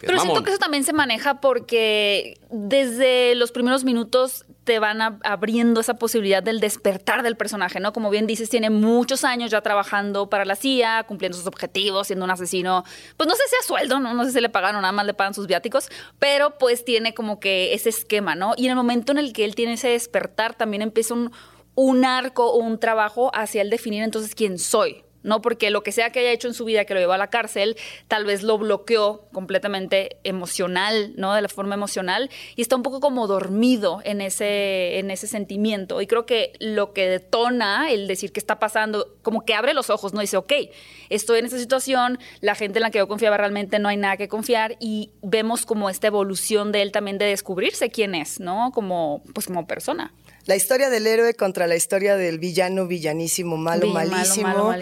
Pero 0.00 0.20
siento 0.20 0.42
que 0.42 0.50
eso 0.50 0.58
también 0.58 0.84
se 0.84 0.92
maneja 0.92 1.40
porque 1.40 2.38
desde 2.50 3.34
los 3.34 3.52
primeros 3.52 3.84
minutos 3.84 4.44
te 4.66 4.80
van 4.80 5.00
abriendo 5.22 5.80
esa 5.80 5.94
posibilidad 5.94 6.42
del 6.42 6.58
despertar 6.58 7.22
del 7.22 7.36
personaje, 7.36 7.78
¿no? 7.78 7.92
Como 7.92 8.10
bien 8.10 8.26
dices, 8.26 8.50
tiene 8.50 8.68
muchos 8.68 9.22
años 9.22 9.52
ya 9.52 9.60
trabajando 9.60 10.28
para 10.28 10.44
la 10.44 10.56
CIA, 10.56 11.04
cumpliendo 11.04 11.38
sus 11.38 11.46
objetivos, 11.46 12.08
siendo 12.08 12.24
un 12.24 12.32
asesino, 12.32 12.82
pues 13.16 13.28
no 13.28 13.36
sé 13.36 13.44
si 13.48 13.54
a 13.54 13.64
sueldo, 13.64 14.00
¿no? 14.00 14.12
No 14.12 14.24
sé 14.24 14.32
si 14.32 14.40
le 14.40 14.48
pagan 14.48 14.74
o 14.74 14.80
nada 14.80 14.90
más 14.90 15.06
le 15.06 15.14
pagan 15.14 15.34
sus 15.34 15.46
viáticos, 15.46 15.88
pero 16.18 16.58
pues 16.58 16.84
tiene 16.84 17.14
como 17.14 17.38
que 17.38 17.74
ese 17.74 17.90
esquema, 17.90 18.34
¿no? 18.34 18.54
Y 18.56 18.64
en 18.64 18.70
el 18.70 18.76
momento 18.76 19.12
en 19.12 19.18
el 19.18 19.32
que 19.32 19.44
él 19.44 19.54
tiene 19.54 19.74
ese 19.74 19.88
despertar, 19.88 20.54
también 20.54 20.82
empieza 20.82 21.14
un, 21.14 21.30
un 21.76 22.04
arco 22.04 22.50
o 22.50 22.58
un 22.58 22.80
trabajo 22.80 23.30
hacia 23.34 23.62
el 23.62 23.70
definir 23.70 24.02
entonces 24.02 24.34
quién 24.34 24.58
soy, 24.58 25.04
¿no? 25.26 25.42
Porque 25.42 25.70
lo 25.70 25.82
que 25.82 25.92
sea 25.92 26.10
que 26.10 26.20
haya 26.20 26.30
hecho 26.30 26.48
en 26.48 26.54
su 26.54 26.64
vida 26.64 26.84
que 26.84 26.94
lo 26.94 27.00
llevó 27.00 27.12
a 27.12 27.18
la 27.18 27.28
cárcel, 27.28 27.76
tal 28.08 28.24
vez 28.24 28.42
lo 28.42 28.56
bloqueó 28.56 29.26
completamente 29.32 30.18
emocional, 30.24 31.12
¿no? 31.16 31.34
De 31.34 31.42
la 31.42 31.48
forma 31.48 31.74
emocional 31.74 32.30
y 32.54 32.62
está 32.62 32.76
un 32.76 32.82
poco 32.82 33.00
como 33.00 33.26
dormido 33.26 34.00
en 34.04 34.20
ese, 34.20 34.98
en 34.98 35.10
ese 35.10 35.26
sentimiento. 35.26 36.00
Y 36.00 36.06
creo 36.06 36.24
que 36.24 36.52
lo 36.60 36.92
que 36.92 37.08
detona 37.08 37.90
el 37.90 38.06
decir 38.06 38.32
qué 38.32 38.38
está 38.38 38.58
pasando, 38.60 39.16
como 39.22 39.44
que 39.44 39.54
abre 39.54 39.74
los 39.74 39.90
ojos, 39.90 40.14
¿no? 40.14 40.20
Dice, 40.20 40.36
ok, 40.36 40.52
estoy 41.10 41.40
en 41.40 41.46
esta 41.46 41.58
situación, 41.58 42.18
la 42.40 42.54
gente 42.54 42.78
en 42.78 42.84
la 42.84 42.90
que 42.90 42.98
yo 42.98 43.08
confiaba 43.08 43.36
realmente 43.36 43.80
no 43.80 43.88
hay 43.88 43.96
nada 43.96 44.16
que 44.16 44.28
confiar 44.28 44.76
y 44.78 45.10
vemos 45.22 45.66
como 45.66 45.90
esta 45.90 46.06
evolución 46.06 46.70
de 46.70 46.82
él 46.82 46.92
también 46.92 47.18
de 47.18 47.24
descubrirse 47.26 47.90
quién 47.90 48.14
es, 48.14 48.38
¿no? 48.38 48.70
Como, 48.72 49.22
pues 49.34 49.46
como 49.46 49.66
persona. 49.66 50.14
La 50.46 50.54
historia 50.54 50.90
del 50.90 51.08
héroe 51.08 51.34
contra 51.34 51.66
la 51.66 51.74
historia 51.74 52.16
del 52.16 52.38
villano, 52.38 52.86
villanísimo, 52.86 53.56
malo, 53.56 53.88
malísimo. 53.88 54.72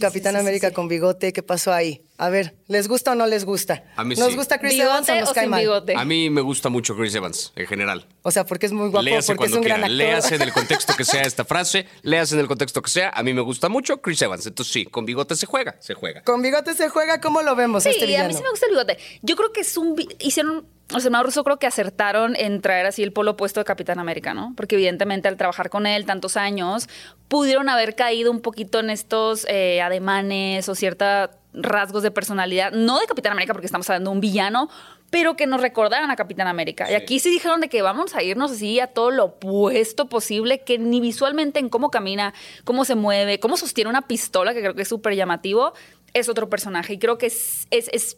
Capitán 0.00 0.34
América 0.34 0.72
con 0.72 0.88
bigote, 0.88 1.32
¿qué 1.32 1.40
pasó 1.40 1.72
ahí? 1.72 2.04
A 2.18 2.30
ver, 2.30 2.56
¿les 2.66 2.88
gusta 2.88 3.12
o 3.12 3.14
no 3.14 3.26
les 3.28 3.44
gusta? 3.44 3.84
A 3.94 4.02
mí 4.02 4.16
¿Nos 4.16 4.34
gusta 4.34 4.58
Chris 4.58 4.78
Evans 4.78 5.08
o 5.08 5.14
nos 5.14 5.32
cae 5.32 5.46
mal? 5.46 5.84
A 5.96 6.04
mí 6.04 6.30
me 6.30 6.40
gusta 6.40 6.68
mucho 6.68 6.96
Chris 6.96 7.14
Evans, 7.14 7.52
en 7.54 7.66
general. 7.66 8.08
O 8.22 8.32
sea, 8.32 8.44
porque 8.44 8.66
es 8.66 8.72
muy 8.72 8.88
guapo, 8.88 9.08
porque 9.26 9.46
es 9.46 9.52
un 9.52 9.62
gran 9.62 9.84
actor. 9.84 9.96
Léase 9.96 10.34
en 10.34 10.42
el 10.42 10.52
contexto 10.52 10.94
que 10.96 11.04
sea 11.04 11.22
esta 11.26 11.44
frase, 11.44 11.86
léase 12.02 12.34
en 12.34 12.40
el 12.40 12.48
contexto 12.48 12.82
que 12.82 12.90
sea. 12.90 13.10
A 13.10 13.22
mí 13.22 13.32
me 13.32 13.40
gusta 13.40 13.68
mucho 13.68 14.00
Chris 14.00 14.20
Evans. 14.22 14.46
Entonces 14.46 14.72
sí, 14.72 14.84
con 14.84 15.06
bigote 15.06 15.36
se 15.36 15.46
juega, 15.46 15.76
se 15.78 15.94
juega. 15.94 16.22
Con 16.22 16.42
bigote 16.42 16.74
se 16.74 16.88
juega, 16.88 17.20
¿cómo 17.20 17.42
lo 17.42 17.54
vemos 17.54 17.84
sí, 17.84 17.90
este 17.90 18.06
villano? 18.06 18.24
a 18.24 18.28
mí 18.28 18.34
sí 18.34 18.42
me 18.42 18.50
gusta 18.50 18.66
el 18.66 18.72
bigote. 18.72 18.98
Yo 19.22 19.36
creo 19.36 19.52
que 19.52 19.60
es 19.60 19.76
un... 19.76 19.96
Hicieron 20.18 20.66
o 20.92 21.00
sea, 21.00 21.22
Russo 21.22 21.44
creo 21.44 21.58
que 21.58 21.66
acertaron 21.66 22.36
en 22.36 22.60
traer 22.60 22.86
así 22.86 23.02
el 23.02 23.12
polo 23.12 23.32
opuesto 23.32 23.60
de 23.60 23.64
Capitán 23.64 23.98
América, 23.98 24.34
¿no? 24.34 24.52
Porque 24.56 24.74
evidentemente 24.74 25.28
al 25.28 25.36
trabajar 25.36 25.70
con 25.70 25.86
él 25.86 26.04
tantos 26.04 26.36
años, 26.36 26.88
pudieron 27.28 27.68
haber 27.68 27.94
caído 27.94 28.30
un 28.30 28.40
poquito 28.40 28.80
en 28.80 28.90
estos 28.90 29.46
eh, 29.48 29.80
ademanes 29.80 30.68
o 30.68 30.74
ciertos 30.74 31.30
rasgos 31.54 32.02
de 32.02 32.10
personalidad, 32.10 32.72
no 32.72 32.98
de 32.98 33.06
Capitán 33.06 33.32
América 33.32 33.54
porque 33.54 33.66
estamos 33.66 33.88
hablando 33.88 34.10
de 34.10 34.14
un 34.16 34.20
villano, 34.20 34.68
pero 35.10 35.36
que 35.36 35.46
nos 35.46 35.60
recordaran 35.60 36.10
a 36.10 36.16
Capitán 36.16 36.48
América. 36.48 36.90
Y 36.90 36.94
aquí 36.94 37.20
sí 37.20 37.30
dijeron 37.30 37.60
de 37.60 37.68
que 37.68 37.80
vamos 37.80 38.14
a 38.14 38.22
irnos 38.22 38.50
así 38.50 38.80
a 38.80 38.88
todo 38.88 39.10
lo 39.10 39.24
opuesto 39.26 40.08
posible, 40.08 40.62
que 40.62 40.78
ni 40.78 41.00
visualmente 41.00 41.60
en 41.60 41.68
cómo 41.68 41.90
camina, 41.90 42.34
cómo 42.64 42.84
se 42.84 42.94
mueve, 42.94 43.38
cómo 43.38 43.56
sostiene 43.56 43.88
una 43.88 44.02
pistola, 44.02 44.52
que 44.52 44.60
creo 44.60 44.74
que 44.74 44.82
es 44.82 44.88
súper 44.88 45.14
llamativo, 45.14 45.72
es 46.14 46.28
otro 46.28 46.50
personaje. 46.50 46.94
Y 46.94 46.98
creo 46.98 47.16
que 47.16 47.26
es, 47.26 47.68
es 47.70 48.16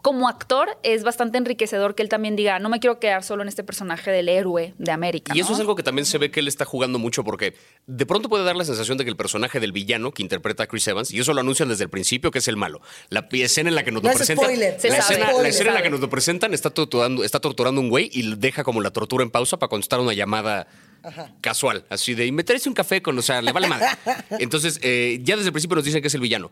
como 0.00 0.28
actor 0.28 0.78
es 0.84 1.02
bastante 1.02 1.38
enriquecedor 1.38 1.94
que 1.94 2.02
él 2.02 2.08
también 2.08 2.36
diga, 2.36 2.58
no 2.60 2.68
me 2.68 2.78
quiero 2.78 3.00
quedar 3.00 3.24
solo 3.24 3.42
en 3.42 3.48
este 3.48 3.64
personaje 3.64 4.10
del 4.10 4.28
héroe 4.28 4.74
de 4.78 4.92
América. 4.92 5.32
Y 5.34 5.40
eso 5.40 5.52
es 5.52 5.60
algo 5.60 5.74
que 5.74 5.82
también 5.82 6.06
se 6.06 6.18
ve 6.18 6.30
que 6.30 6.40
él 6.40 6.46
está 6.48 6.64
jugando 6.64 6.98
mucho 6.98 7.24
porque 7.24 7.54
de 7.86 8.06
pronto 8.06 8.28
puede 8.28 8.44
dar 8.44 8.54
la 8.56 8.64
sensación 8.64 8.96
de 8.96 9.04
que 9.04 9.10
el 9.10 9.16
personaje 9.16 9.58
del 9.60 9.72
villano 9.72 10.12
que 10.12 10.22
interpreta 10.22 10.62
a 10.62 10.66
Chris 10.66 10.86
Evans, 10.88 11.10
y 11.12 11.18
eso 11.18 11.34
lo 11.34 11.40
anuncian 11.40 11.68
desde 11.68 11.84
el 11.84 11.90
principio, 11.90 12.30
que 12.30 12.38
es 12.38 12.48
el 12.48 12.56
malo. 12.56 12.80
La 13.10 13.26
escena 13.32 13.68
en 13.70 13.74
la 13.74 13.82
que 13.84 13.90
nos 13.90 14.02
No 14.02 14.08
lo 14.08 14.12
es 14.12 14.18
presentan. 14.18 14.44
spoiler, 14.46 14.80
Se 14.80 14.88
la, 14.88 15.02
sabe, 15.02 15.14
escena, 15.14 15.26
spoiler. 15.30 15.42
la 15.42 15.48
escena 15.48 15.70
en 15.70 15.74
la 15.74 15.82
que 15.82 15.90
nos 15.90 16.00
lo 16.00 16.08
presentan 16.10 16.54
está 16.54 16.70
torturando, 16.70 17.24
está 17.24 17.40
torturando 17.40 17.80
a 17.80 17.84
un 17.84 17.90
güey 17.90 18.08
y 18.12 18.36
deja 18.36 18.62
como 18.64 18.80
la 18.80 18.90
tortura 18.92 19.24
en 19.24 19.30
pausa 19.30 19.58
para 19.58 19.68
contestar 19.68 20.00
una 20.00 20.12
llamada 20.14 20.68
casual, 21.40 21.84
así 21.90 22.14
de, 22.14 22.26
y 22.26 22.32
me 22.32 22.44
traes 22.44 22.66
un 22.66 22.74
café 22.74 23.00
con, 23.02 23.16
o 23.18 23.22
sea, 23.22 23.40
le 23.40 23.52
vale 23.52 23.68
madre. 23.68 23.86
Entonces, 24.38 24.78
eh, 24.82 25.20
ya 25.22 25.36
desde 25.36 25.48
el 25.48 25.52
principio 25.52 25.76
nos 25.76 25.84
dicen 25.84 26.02
que 26.02 26.08
es 26.08 26.14
el 26.14 26.20
villano. 26.20 26.50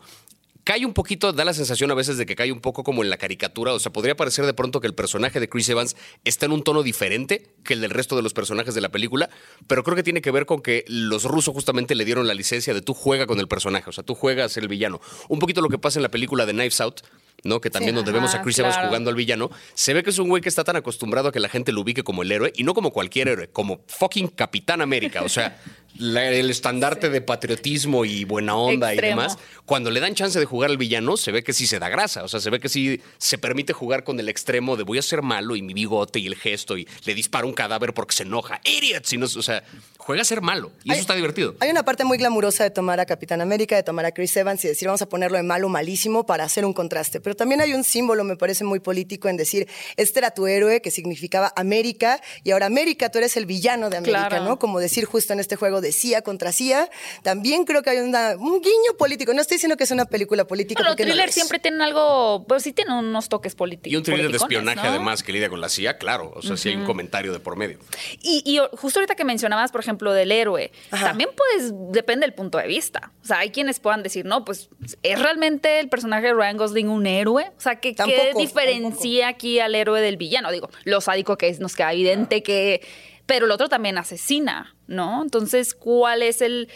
Cae 0.67 0.85
un 0.85 0.93
poquito, 0.93 1.31
da 1.31 1.45
la 1.45 1.53
sensación 1.53 1.89
a 1.91 1.93
veces 1.93 2.17
de 2.17 2.25
que 2.25 2.35
cae 2.35 2.51
un 2.51 2.59
poco 2.59 2.83
como 2.83 3.01
en 3.01 3.09
la 3.09 3.15
caricatura, 3.15 3.71
o 3.71 3.79
sea, 3.79 3.93
podría 3.93 4.17
parecer 4.17 4.45
de 4.45 4.53
pronto 4.53 4.81
que 4.81 4.87
el 4.87 4.93
personaje 4.93 5.39
de 5.39 5.47
Chris 5.47 5.69
Evans 5.69 5.95
está 6.25 6.45
en 6.45 6.51
un 6.51 6.61
tono 6.61 6.83
diferente 6.83 7.55
que 7.63 7.73
el 7.73 7.79
del 7.79 7.91
resto 7.91 8.17
de 8.17 8.21
los 8.21 8.33
personajes 8.33 8.75
de 8.75 8.81
la 8.81 8.89
película, 8.89 9.29
pero 9.67 9.81
creo 9.85 9.95
que 9.95 10.03
tiene 10.03 10.21
que 10.21 10.29
ver 10.29 10.45
con 10.45 10.61
que 10.61 10.83
los 10.89 11.23
rusos 11.23 11.53
justamente 11.53 11.95
le 11.95 12.03
dieron 12.03 12.27
la 12.27 12.33
licencia 12.33 12.73
de 12.73 12.81
tú 12.81 12.93
juega 12.93 13.27
con 13.27 13.39
el 13.39 13.47
personaje, 13.47 13.89
o 13.89 13.93
sea, 13.93 14.03
tú 14.03 14.13
juegas 14.13 14.47
a 14.47 14.49
ser 14.55 14.63
el 14.63 14.67
villano. 14.67 14.99
Un 15.29 15.39
poquito 15.39 15.61
lo 15.61 15.69
que 15.69 15.77
pasa 15.77 15.99
en 15.99 16.03
la 16.03 16.11
película 16.11 16.45
de 16.45 16.51
Knives 16.51 16.81
Out, 16.81 16.99
¿no? 17.45 17.61
Que 17.61 17.69
también 17.69 17.93
Sí. 17.93 17.95
donde 17.95 18.11
vemos 18.11 18.35
a 18.35 18.41
Chris 18.41 18.59
Evans 18.59 18.75
jugando 18.75 19.09
al 19.09 19.15
villano, 19.15 19.49
se 19.73 19.93
ve 19.93 20.03
que 20.03 20.09
es 20.09 20.19
un 20.19 20.27
güey 20.27 20.41
que 20.41 20.49
está 20.49 20.65
tan 20.65 20.75
acostumbrado 20.75 21.29
a 21.29 21.31
que 21.31 21.39
la 21.39 21.47
gente 21.47 21.71
lo 21.71 21.79
ubique 21.79 22.03
como 22.03 22.23
el 22.23 22.31
héroe, 22.33 22.51
y 22.57 22.65
no 22.65 22.73
como 22.73 22.91
cualquier 22.91 23.29
héroe, 23.29 23.47
como 23.47 23.85
fucking 23.87 24.27
Capitán 24.27 24.81
América, 24.81 25.23
o 25.23 25.29
sea, 25.29 25.61
la- 25.99 26.29
el 26.29 26.49
estandarte 26.49 27.09
de 27.09 27.21
patriotismo 27.21 28.05
y 28.05 28.23
buena 28.23 28.55
onda 28.55 28.93
y 28.93 28.97
demás. 28.97 29.37
Cuando 29.65 29.91
le 29.91 29.99
dan 29.99 30.15
chance 30.15 30.39
de 30.39 30.45
jugar 30.45 30.69
al 30.69 30.77
villano, 30.77 31.17
se 31.17 31.31
ve 31.31 31.43
que 31.43 31.53
sí 31.53 31.67
se 31.67 31.79
da 31.79 31.89
grasa, 31.89 32.23
o 32.23 32.27
sea, 32.27 32.39
se 32.39 32.49
ve 32.49 32.59
que 32.59 32.69
sí 32.69 33.01
se 33.17 33.37
permite 33.37 33.73
jugar 33.73 34.03
con 34.03 34.19
el 34.19 34.29
extremo 34.29 34.75
de 34.77 34.83
voy 34.83 34.97
a 34.97 35.01
ser 35.01 35.21
malo 35.21 35.55
y 35.55 35.61
mi 35.61 35.73
bigote 35.73 36.19
y 36.19 36.27
el 36.27 36.35
gesto 36.35 36.77
y 36.77 36.87
le 37.05 37.13
dispara 37.13 37.45
un 37.45 37.53
cadáver 37.53 37.93
porque 37.93 38.15
se 38.15 38.23
enoja. 38.23 38.61
¡Idiots! 38.63 39.11
Y 39.13 39.17
no- 39.17 39.25
o 39.25 39.41
sea, 39.41 39.63
juega 39.97 40.21
a 40.21 40.25
ser 40.25 40.41
malo, 40.41 40.71
y 40.85 40.91
eso 40.91 41.01
está 41.01 41.15
divertido. 41.15 41.55
Hay 41.59 41.69
una 41.69 41.83
parte 41.83 42.05
muy 42.05 42.17
glamurosa 42.17 42.63
de 42.63 42.69
tomar 42.71 42.99
a 43.01 43.05
Capitán 43.05 43.41
América, 43.41 43.75
de 43.75 43.83
tomar 43.83 44.05
a 44.05 44.13
Chris 44.13 44.35
Evans 44.37 44.63
y 44.63 44.69
decir 44.69 44.87
vamos 44.87 45.01
a 45.01 45.09
ponerlo 45.09 45.35
de 45.37 45.43
malo 45.43 45.67
malísimo 45.67 46.25
para 46.25 46.45
hacer 46.45 46.63
un 46.65 46.71
contraste. 46.73 47.19
Pero 47.19 47.35
también 47.35 47.59
hay 47.59 47.73
un 47.73 47.83
símbolo, 47.83 48.23
me 48.23 48.37
parece 48.37 48.63
muy 48.63 48.79
político, 48.79 49.27
en 49.27 49.35
decir, 49.35 49.67
este 49.97 50.19
era 50.19 50.31
tu 50.31 50.47
héroe 50.47 50.81
que 50.81 50.91
significaba 50.91 51.51
América 51.57 52.21
y 52.45 52.51
ahora 52.51 52.67
América, 52.67 53.09
tú 53.11 53.17
eres 53.17 53.35
el 53.35 53.45
villano 53.45 53.89
de 53.89 53.97
América, 53.97 54.27
Claro. 54.29 54.45
¿no? 54.45 54.59
Como 54.59 54.79
decir 54.79 55.03
justo 55.05 55.33
en 55.33 55.39
este 55.41 55.57
juego 55.57 55.81
de 55.81 55.86
CIA 55.91 56.21
contra 56.21 56.51
CIA. 56.51 56.89
También 57.23 57.65
creo 57.65 57.81
que 57.83 57.89
hay 57.91 57.97
una- 57.99 58.35
un 58.37 58.61
guiño 58.61 58.97
político. 58.97 59.33
No 59.33 59.41
estoy 59.41 59.55
diciendo 59.55 59.77
que 59.77 59.83
es 59.83 59.91
una 59.91 60.05
película 60.05 60.45
política. 60.45 60.77
Pero 60.79 60.89
los 60.89 60.91
porque 60.95 61.03
no 61.03 61.09
lo 61.09 61.13
thrillers 61.15 61.33
siempre 61.33 61.59
tienen 61.59 61.81
algo, 61.81 62.45
pues 62.47 62.63
sí 62.63 62.73
tienen 62.73 62.93
unos 62.95 63.29
toques 63.29 63.55
políticos. 63.55 63.91
Y 63.91 63.95
un 63.95 64.03
thriller 64.03 64.31
de 64.31 64.37
espionaje, 64.37 64.87
además, 64.87 65.23
que 65.23 65.31
lidia 65.31 65.49
con 65.49 65.61
la 65.61 65.69
CIA, 65.69 65.97
claro. 65.97 66.31
O 66.35 66.41
sea, 66.41 66.57
si 66.57 66.69
hay 66.69 66.75
un 66.75 66.85
comentario 66.85 67.31
de 67.33 67.39
por 67.39 67.55
medio. 67.55 67.79
Y, 68.21 68.41
y 68.45 68.59
justo 68.77 68.99
ahorita 68.99 69.15
que 69.15 69.23
mencionabas, 69.25 69.71
por 69.71 69.81
ejemplo, 69.81 70.13
del 70.13 70.31
héroe, 70.31 70.71
Ajá. 70.91 71.07
también 71.07 71.29
pues 71.35 71.71
depende 71.91 72.25
del 72.25 72.33
punto 72.33 72.57
de 72.57 72.67
vista. 72.67 73.11
O 73.23 73.25
sea, 73.25 73.39
hay 73.39 73.49
quienes 73.51 73.79
puedan 73.79 74.03
decir, 74.03 74.25
no, 74.25 74.45
pues 74.45 74.69
es 75.03 75.19
realmente 75.19 75.79
el 75.79 75.89
personaje 75.89 76.27
de 76.27 76.33
Ryan 76.33 76.57
Gosling 76.57 76.89
un 76.89 77.05
héroe. 77.07 77.51
O 77.57 77.59
sea, 77.61 77.75
¿qué, 77.79 77.89
qué 77.89 77.95
Tampoco, 77.95 78.39
diferencia 78.39 79.27
aquí 79.27 79.59
al 79.59 79.75
héroe 79.75 80.01
del 80.01 80.17
villano? 80.17 80.51
Digo, 80.51 80.69
lo 80.83 81.01
sádico 81.01 81.37
que 81.37 81.49
es, 81.49 81.59
nos 81.59 81.75
queda 81.75 81.93
evidente 81.93 82.43
que. 82.43 82.81
Pero 83.27 83.45
el 83.45 83.51
otro 83.51 83.69
también 83.69 83.97
asesina, 83.97 84.73
¿no? 84.87 85.21
Entonces, 85.21 85.75
¿cuál 85.75 86.23
es 86.23 86.41
el, 86.41 86.69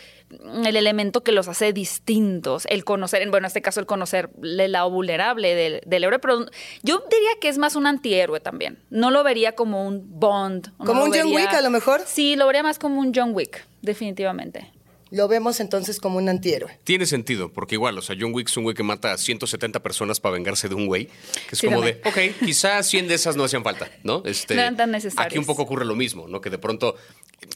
el 0.66 0.76
elemento 0.76 1.24
que 1.24 1.32
los 1.32 1.48
hace 1.48 1.74
distintos? 1.74 2.68
El 2.70 2.84
conocer, 2.84 3.22
bueno, 3.30 3.46
en 3.46 3.48
este 3.48 3.62
caso, 3.62 3.80
el 3.80 3.86
conocer 3.86 4.30
el 4.44 4.72
lado 4.72 4.92
vulnerable 4.92 5.56
del, 5.56 5.82
del 5.86 6.04
héroe, 6.04 6.20
pero 6.20 6.46
yo 6.84 7.04
diría 7.10 7.32
que 7.40 7.48
es 7.48 7.58
más 7.58 7.76
un 7.76 7.88
antihéroe 7.88 8.42
también. 8.42 8.84
No 8.90 9.12
lo 9.12 9.24
vería 9.24 9.54
como 9.54 9.88
un 9.88 10.20
Bond. 10.20 10.78
Como 10.78 11.06
un 11.06 11.14
John 11.14 11.34
Wick, 11.34 11.54
a 11.54 11.62
lo 11.62 11.70
mejor. 11.70 12.02
Sí, 12.06 12.36
lo 12.36 12.46
vería 12.46 12.64
más 12.64 12.78
como 12.78 13.00
un 13.00 13.14
John 13.16 13.32
Wick, 13.34 13.66
definitivamente. 13.82 14.72
Lo 15.12 15.28
vemos 15.28 15.60
entonces 15.60 16.00
como 16.00 16.18
un 16.18 16.30
antihéroe. 16.30 16.80
Tiene 16.86 17.06
sentido, 17.06 17.52
porque 17.52 17.76
igual, 17.76 17.98
o 17.98 18.02
sea, 18.02 18.16
John 18.20 18.34
Wick 18.34 18.48
es 18.48 18.56
un 18.56 18.64
güey 18.64 18.76
que 18.76 18.82
mata 18.84 19.12
a 19.12 19.18
170 19.18 19.84
personas 19.84 20.22
para 20.22 20.34
vengarse 20.34 20.70
de 20.70 20.76
un 20.76 20.88
güey. 20.88 21.08
Que 21.08 21.12
es 21.52 21.60
Sí, 21.60 21.68
como 21.68 21.82
de, 21.82 22.02
ok, 22.06 22.40
quizás 22.46 22.88
100 22.88 23.10
de 23.10 23.16
esas 23.16 23.36
no 23.36 23.44
hacían 23.44 23.64
falta, 23.64 23.92
¿no? 24.04 24.24
Este, 24.26 24.56
No 24.56 24.62
eran 24.62 24.78
tan 24.78 24.92
necesarias. 24.92 25.26
Aquí 25.28 25.38
un 25.38 25.46
poco 25.46 25.64
ocurre 25.64 25.84
lo 25.84 25.96
mismo, 25.96 26.28
¿no? 26.30 26.40
Que 26.40 26.50
de 26.50 26.58
pronto. 26.58 26.96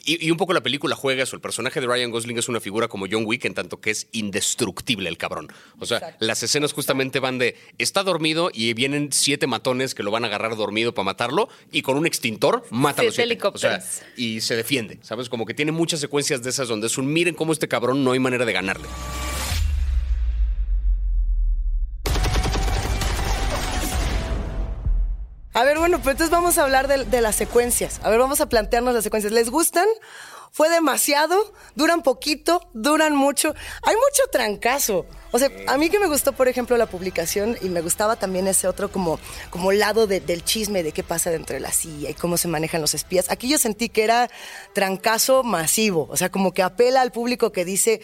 Y, 0.03 0.25
y 0.27 0.31
un 0.31 0.37
poco 0.37 0.53
la 0.53 0.61
película 0.61 0.95
juega 0.95 1.23
eso. 1.23 1.35
El 1.35 1.41
personaje 1.41 1.79
de 1.79 1.87
Ryan 1.87 2.11
Gosling 2.11 2.37
es 2.37 2.49
una 2.49 2.59
figura 2.59 2.87
como 2.87 3.05
John 3.09 3.23
Wick, 3.25 3.45
en 3.45 3.53
tanto 3.53 3.79
que 3.79 3.91
es 3.91 4.07
indestructible 4.11 5.09
el 5.09 5.17
cabrón. 5.17 5.51
O 5.79 5.85
sea, 5.85 5.97
Exacto. 5.97 6.25
las 6.25 6.43
escenas 6.43 6.73
justamente 6.73 7.19
van 7.19 7.37
de. 7.37 7.55
Está 7.77 8.03
dormido 8.03 8.49
y 8.53 8.73
vienen 8.73 9.11
siete 9.11 9.47
matones 9.47 9.95
que 9.95 10.03
lo 10.03 10.11
van 10.11 10.23
a 10.23 10.27
agarrar 10.27 10.55
dormido 10.55 10.93
para 10.93 11.05
matarlo 11.05 11.49
y 11.71 11.81
con 11.81 11.97
un 11.97 12.05
extintor 12.05 12.63
mata 12.71 13.01
a 13.01 13.05
los 13.05 13.15
Siete 13.15 13.29
siete. 13.31 13.47
O 13.47 13.57
sea, 13.57 13.75
helicópteros. 13.75 14.01
y 14.17 14.41
se 14.41 14.55
defiende, 14.55 14.99
¿sabes? 15.01 15.29
Como 15.29 15.45
que 15.45 15.53
tiene 15.53 15.71
muchas 15.71 15.99
secuencias 15.99 16.41
de 16.43 16.49
esas 16.49 16.67
donde 16.67 16.87
es 16.87 16.97
un 16.97 17.11
miren 17.11 17.35
cómo 17.35 17.53
este 17.53 17.67
cabrón 17.67 18.03
no 18.03 18.11
hay 18.11 18.19
manera 18.19 18.45
de 18.45 18.53
ganarle. 18.53 18.87
Pues 26.05 26.13
entonces 26.13 26.29
vamos 26.29 26.59
a 26.59 26.63
hablar 26.63 26.87
de, 26.87 27.19
las 27.21 27.35
secuencias. 27.35 27.99
A 28.03 28.11
ver, 28.11 28.19
vamos 28.19 28.39
a 28.39 28.47
plantearnos 28.47 28.93
las 28.93 29.03
secuencias. 29.03 29.33
¿Les 29.33 29.49
gustan? 29.49 29.87
¿Fue 30.51 30.69
demasiado? 30.69 31.51
¿Duran 31.73 32.03
poquito? 32.03 32.61
¿Duran 32.75 33.15
mucho? 33.15 33.55
Hay 33.81 33.95
mucho 33.95 34.21
trancazo. 34.31 35.07
O 35.31 35.39
sea, 35.39 35.49
a 35.65 35.79
mí 35.79 35.89
que 35.89 35.97
me 35.97 36.05
gustó, 36.05 36.33
por 36.33 36.47
ejemplo, 36.47 36.77
la 36.77 36.85
publicación 36.85 37.57
y 37.59 37.69
me 37.69 37.81
gustaba 37.81 38.17
también 38.17 38.45
ese 38.47 38.67
otro 38.67 38.91
como, 38.91 39.19
como 39.49 39.71
lado 39.71 40.05
de- 40.05 40.19
del 40.19 40.43
chisme 40.43 40.83
de 40.83 40.91
qué 40.91 41.01
pasa 41.01 41.31
dentro 41.31 41.55
de 41.55 41.59
la 41.61 41.71
CIA 41.71 42.11
y 42.11 42.13
cómo 42.13 42.37
se 42.37 42.49
manejan 42.49 42.81
los 42.81 42.93
espías. 42.93 43.31
Aquí 43.31 43.49
yo 43.49 43.57
sentí 43.57 43.89
que 43.89 44.03
era 44.03 44.29
trancazo 44.73 45.41
masivo. 45.41 46.07
O 46.11 46.17
sea, 46.17 46.29
como 46.29 46.53
que 46.53 46.61
apela 46.61 47.01
al 47.01 47.11
público 47.11 47.51
que 47.51 47.65
dice, 47.65 47.99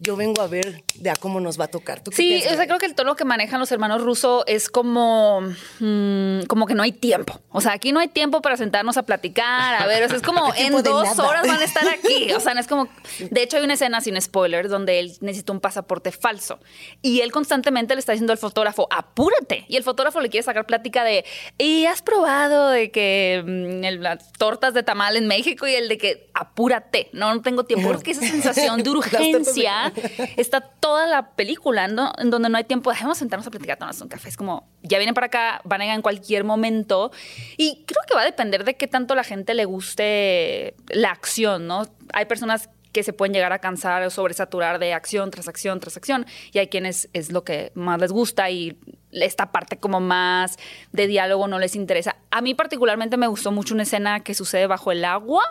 yo 0.00 0.16
vengo 0.16 0.42
a 0.42 0.46
ver 0.46 0.82
de 0.96 1.10
a 1.10 1.16
cómo 1.16 1.40
nos 1.40 1.58
va 1.58 1.64
a 1.64 1.68
tocar. 1.68 2.00
¿Tú 2.02 2.10
qué 2.10 2.16
Sí, 2.16 2.28
piensas, 2.30 2.52
o 2.52 2.56
sea, 2.56 2.66
creo 2.66 2.78
que 2.78 2.86
el 2.86 2.94
tono 2.94 3.16
que 3.16 3.24
manejan 3.24 3.58
los 3.60 3.70
hermanos 3.72 4.02
rusos 4.02 4.44
es 4.46 4.68
como, 4.68 5.40
mm, 5.80 6.42
como 6.48 6.66
que 6.66 6.74
no 6.74 6.82
hay 6.82 6.92
tiempo. 6.92 7.40
O 7.50 7.60
sea, 7.60 7.72
aquí 7.72 7.92
no 7.92 8.00
hay 8.00 8.08
tiempo 8.08 8.42
para 8.42 8.56
sentarnos 8.56 8.96
a 8.96 9.02
platicar, 9.04 9.82
a 9.82 9.86
ver, 9.86 10.02
o 10.04 10.08
sea, 10.08 10.16
es 10.16 10.22
como 10.22 10.52
en 10.56 10.72
dos 10.82 11.04
nada. 11.16 11.28
horas 11.28 11.46
van 11.46 11.60
a 11.60 11.64
estar 11.64 11.86
aquí. 11.88 12.32
O 12.32 12.40
sea, 12.40 12.54
no 12.54 12.60
es 12.60 12.66
como, 12.66 12.88
de 13.30 13.42
hecho 13.42 13.56
hay 13.56 13.64
una 13.64 13.74
escena 13.74 14.00
sin 14.00 14.20
spoilers 14.20 14.68
donde 14.70 14.98
él 15.00 15.12
necesita 15.20 15.52
un 15.52 15.60
pasaporte 15.60 16.12
falso 16.12 16.58
y 17.02 17.20
él 17.20 17.32
constantemente 17.32 17.94
le 17.94 18.00
está 18.00 18.12
diciendo 18.12 18.32
al 18.32 18.38
fotógrafo, 18.38 18.86
apúrate. 18.90 19.64
Y 19.68 19.76
el 19.76 19.82
fotógrafo 19.82 20.20
le 20.20 20.28
quiere 20.28 20.44
sacar 20.44 20.66
plática 20.66 21.04
de, 21.04 21.24
¿y 21.58 21.86
has 21.86 22.02
probado 22.02 22.68
de 22.70 22.90
que 22.90 23.42
mm, 23.46 23.84
el- 23.84 24.02
las 24.02 24.32
tortas 24.32 24.74
de 24.74 24.82
tamal 24.82 25.16
en 25.16 25.26
México 25.26 25.66
y 25.66 25.74
el 25.74 25.88
de 25.88 25.98
que 25.98 26.30
apúrate? 26.34 27.08
No, 27.12 27.34
no 27.34 27.42
tengo 27.42 27.64
tiempo. 27.64 27.88
Porque 27.94 28.10
esa 28.12 28.22
sensación 28.22 28.82
de- 28.82 28.90
urgencia 28.90 29.92
está 30.36 30.60
toda 30.60 31.06
la 31.06 31.30
película 31.30 31.88
¿no? 31.88 32.12
en 32.18 32.30
donde 32.30 32.48
no 32.48 32.58
hay 32.58 32.64
tiempo. 32.64 32.90
Dejemos 32.90 33.18
sentarnos 33.18 33.46
a 33.46 33.50
platicar, 33.50 33.78
tomarnos 33.78 34.00
un 34.02 34.08
café. 34.08 34.28
Es 34.28 34.36
como, 34.36 34.68
ya 34.82 34.98
vienen 34.98 35.14
para 35.14 35.26
acá, 35.26 35.60
van 35.64 35.80
a 35.80 35.84
llegar 35.84 35.96
en 35.96 36.02
cualquier 36.02 36.44
momento. 36.44 37.10
Y 37.56 37.84
creo 37.86 38.02
que 38.08 38.14
va 38.14 38.22
a 38.22 38.24
depender 38.24 38.64
de 38.64 38.76
qué 38.76 38.86
tanto 38.86 39.14
la 39.14 39.24
gente 39.24 39.54
le 39.54 39.64
guste 39.64 40.74
la 40.88 41.10
acción, 41.10 41.66
¿no? 41.66 41.82
Hay 42.12 42.26
personas 42.26 42.68
que 42.92 43.02
se 43.02 43.12
pueden 43.12 43.32
llegar 43.34 43.52
a 43.52 43.58
cansar 43.58 44.04
o 44.04 44.10
sobresaturar 44.10 44.78
de 44.78 44.94
acción 44.94 45.32
tras 45.32 45.48
acción 45.48 45.80
tras 45.80 45.96
acción 45.96 46.26
y 46.52 46.60
hay 46.60 46.68
quienes 46.68 47.08
es 47.12 47.32
lo 47.32 47.42
que 47.42 47.72
más 47.74 48.00
les 48.00 48.12
gusta 48.12 48.50
y 48.50 48.78
esta 49.10 49.50
parte 49.50 49.78
como 49.78 49.98
más 49.98 50.58
de 50.92 51.08
diálogo 51.08 51.48
no 51.48 51.58
les 51.58 51.74
interesa. 51.74 52.14
A 52.30 52.40
mí 52.40 52.54
particularmente 52.54 53.16
me 53.16 53.26
gustó 53.26 53.50
mucho 53.50 53.74
una 53.74 53.82
escena 53.82 54.20
que 54.20 54.32
sucede 54.34 54.68
bajo 54.68 54.92
el 54.92 55.04
agua, 55.04 55.42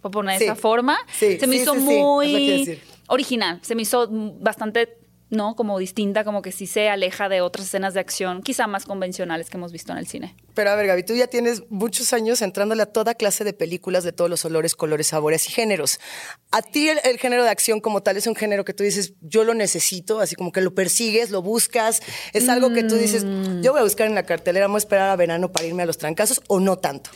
por 0.00 0.10
poner 0.10 0.38
Sí. 0.38 0.44
esa 0.44 0.54
forma. 0.54 0.98
Sí, 1.12 1.38
se 1.38 1.46
me 1.46 1.56
sí, 1.56 1.62
hizo 1.62 1.74
muy. 1.74 2.80
Original. 3.10 3.58
Se 3.62 3.74
me 3.74 3.82
hizo 3.82 4.08
bastante, 4.40 4.96
¿no? 5.28 5.54
Como 5.54 5.78
distinta, 5.78 6.24
como 6.24 6.42
que 6.42 6.50
sí 6.50 6.66
se 6.66 6.88
aleja 6.88 7.28
de 7.28 7.40
otras 7.40 7.66
escenas 7.66 7.94
de 7.94 8.00
acción, 8.00 8.42
quizá 8.42 8.66
más 8.66 8.84
convencionales 8.84 9.48
que 9.48 9.56
hemos 9.58 9.70
visto 9.70 9.92
en 9.92 9.98
el 9.98 10.06
cine. 10.08 10.34
Pero 10.54 10.70
a 10.70 10.74
ver, 10.74 10.88
Gaby, 10.88 11.04
tú 11.04 11.14
ya 11.14 11.28
tienes 11.28 11.62
muchos 11.70 12.12
años 12.12 12.42
entrándole 12.42 12.82
a 12.82 12.86
toda 12.86 13.14
clase 13.14 13.44
de 13.44 13.52
películas 13.52 14.02
de 14.02 14.10
todos 14.12 14.28
los 14.28 14.44
olores, 14.44 14.74
colores, 14.74 15.06
sabores 15.06 15.46
y 15.48 15.52
géneros. 15.52 16.00
A 16.50 16.62
ti 16.62 16.88
el, 16.88 16.98
el 17.04 17.18
género 17.18 17.44
de 17.44 17.50
acción 17.50 17.80
como 17.80 18.02
tal 18.02 18.16
es 18.16 18.26
un 18.26 18.34
género 18.34 18.64
que 18.64 18.74
tú 18.74 18.82
dices, 18.82 19.14
yo 19.20 19.44
lo 19.44 19.54
necesito, 19.54 20.18
así 20.20 20.34
como 20.34 20.50
que 20.50 20.60
lo 20.62 20.74
persigues, 20.74 21.30
lo 21.30 21.42
buscas, 21.42 22.02
es 22.32 22.48
algo 22.48 22.72
que 22.72 22.82
tú 22.82 22.96
dices, 22.96 23.24
Mm. 23.24 23.62
yo 23.62 23.70
voy 23.72 23.80
a 23.80 23.84
buscar 23.84 24.08
en 24.08 24.16
la 24.16 24.24
cartelera, 24.24 24.66
vamos 24.66 24.82
a 24.82 24.84
esperar 24.86 25.10
a 25.10 25.16
verano 25.16 25.52
para 25.52 25.66
irme 25.68 25.84
a 25.84 25.86
los 25.86 25.98
trancazos 25.98 26.40
o 26.48 26.58
no 26.58 26.76
tanto. 26.78 27.10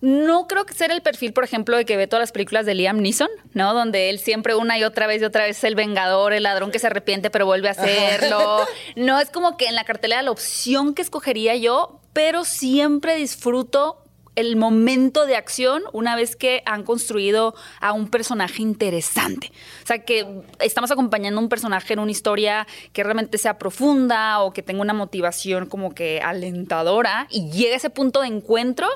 No 0.00 0.46
creo 0.46 0.64
que 0.64 0.74
sea 0.74 0.86
el 0.86 1.02
perfil, 1.02 1.32
por 1.32 1.42
ejemplo, 1.42 1.76
de 1.76 1.84
que 1.84 1.96
ve 1.96 2.06
todas 2.06 2.22
las 2.22 2.32
películas 2.32 2.64
de 2.66 2.74
Liam 2.74 2.98
Neeson, 2.98 3.28
¿no? 3.52 3.74
Donde 3.74 4.10
él 4.10 4.20
siempre 4.20 4.54
una 4.54 4.78
y 4.78 4.84
otra 4.84 5.06
vez 5.08 5.22
y 5.22 5.24
otra 5.24 5.44
vez 5.44 5.58
es 5.58 5.64
el 5.64 5.74
vengador, 5.74 6.32
el 6.32 6.44
ladrón 6.44 6.70
que 6.70 6.78
se 6.78 6.86
arrepiente 6.86 7.30
pero 7.30 7.46
vuelve 7.46 7.68
a 7.68 7.72
hacerlo. 7.72 8.66
No 8.96 9.20
es 9.20 9.30
como 9.30 9.56
que 9.56 9.66
en 9.66 9.74
la 9.74 9.84
cartelera 9.84 10.22
la 10.22 10.30
opción 10.30 10.94
que 10.94 11.02
escogería 11.02 11.56
yo, 11.56 12.00
pero 12.12 12.44
siempre 12.44 13.16
disfruto 13.16 14.04
el 14.38 14.56
momento 14.56 15.26
de 15.26 15.36
acción 15.36 15.82
una 15.92 16.14
vez 16.16 16.36
que 16.36 16.62
han 16.64 16.84
construido 16.84 17.54
a 17.80 17.92
un 17.92 18.08
personaje 18.08 18.62
interesante. 18.62 19.50
O 19.82 19.86
sea, 19.86 20.04
que 20.04 20.26
estamos 20.60 20.90
acompañando 20.90 21.40
a 21.40 21.42
un 21.42 21.48
personaje 21.48 21.92
en 21.92 21.98
una 21.98 22.10
historia 22.10 22.66
que 22.92 23.02
realmente 23.02 23.36
sea 23.38 23.58
profunda 23.58 24.40
o 24.40 24.52
que 24.52 24.62
tenga 24.62 24.80
una 24.80 24.92
motivación 24.94 25.66
como 25.66 25.94
que 25.94 26.20
alentadora 26.22 27.26
y 27.30 27.50
llega 27.50 27.74
a 27.74 27.76
ese 27.78 27.90
punto 27.90 28.20
de 28.20 28.28
encuentro, 28.28 28.86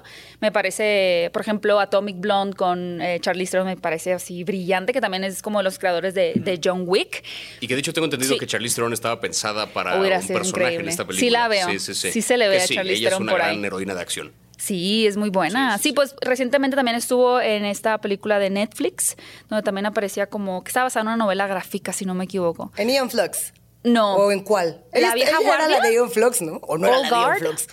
me 0.41 0.53
parece, 0.53 1.31
por 1.33 1.43
ejemplo, 1.43 1.81
Atomic 1.81 2.21
Blonde 2.21 2.57
con 2.57 3.01
eh, 3.03 3.19
Charlize 3.21 3.53
Theron 3.53 3.67
me 3.67 3.77
parece 3.77 4.13
así 4.13 4.45
brillante, 4.45 4.93
que 4.93 5.01
también 5.01 5.25
es 5.25 5.43
como 5.43 5.63
los 5.63 5.79
creadores 5.79 6.15
de, 6.15 6.33
de 6.37 6.61
John 6.63 6.85
Wick. 6.87 7.25
Y 7.61 7.67
que 7.67 7.75
de 7.75 7.81
hecho 7.81 7.93
tengo 7.93 8.05
entendido 8.07 8.33
Sí. 8.35 8.39
que 8.39 8.47
Charlize 8.47 8.77
Theron 8.77 8.93
estaba 8.93 9.21
pensada 9.21 9.67
para 9.67 9.99
Hubiera 10.01 10.21
un 10.21 10.27
personaje 10.29 10.77
en 10.77 10.89
esta 10.89 11.03
Sí 11.03 11.09
película. 11.09 11.39
la 11.41 11.49
veo. 11.49 11.69
Sí, 11.69 11.79
sí, 11.79 11.95
sí. 11.95 12.13
Sí 12.13 12.23
se 12.23 12.37
le 12.37 12.49
ve 12.49 12.57
Que 12.59 12.63
a 12.63 12.67
sí, 12.85 13.05
es 13.07 13.15
una 13.19 13.33
por 13.33 13.41
gran 13.41 13.57
ahí. 13.59 13.65
heroína 13.65 13.95
de 13.95 14.01
acción. 14.01 14.33
Sí, 14.65 15.09
es 15.09 15.17
muy 15.17 15.29
buena. 15.31 15.77
Sí, 15.79 15.93
pues 15.93 16.15
recientemente 16.21 16.77
también 16.77 16.97
estuvo 16.97 17.41
en 17.41 17.65
esta 17.65 17.99
película 17.99 18.39
de 18.39 18.49
Netflix, 18.49 19.17
donde 19.49 19.65
también 19.65 19.87
aparecía 19.87 20.27
como 20.29 20.63
que 20.63 20.69
estaba 20.69 20.85
basada 20.85 21.03
en 21.03 21.09
una 21.09 21.17
novela 21.17 21.49
gráfica, 21.49 21.93
si 21.93 22.05
no 22.05 22.15
me 22.15 22.25
equivoco. 22.25 22.71
¿En 22.77 22.89
Ian 22.89 23.11
Flux? 23.11 23.53
No. 23.83 24.15
¿O 24.15 24.31
en 24.31 24.45
cuál? 24.45 24.81
¿La 24.93 24.99
Ella- 25.01 25.15
vieja 25.15 25.31
ella 25.31 25.41
era 25.41 25.57
guardia? 25.59 25.79
la 25.81 25.85
de 25.89 25.95
Ian 25.95 26.11
Flux, 26.11 26.43
¿no? 26.43 26.61
¿O 26.63 26.79
no 26.79 26.87
era 26.87 26.99
Old 27.01 27.11
la 27.11 27.17
de 27.19 27.25
Ian. 27.25 27.37
Flux? 27.39 27.67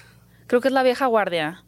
Creo 0.47 0.61
que 0.61 0.67
es 0.69 0.73
la 0.73 0.81
vieja 0.81 1.05
guardia. 1.05 1.63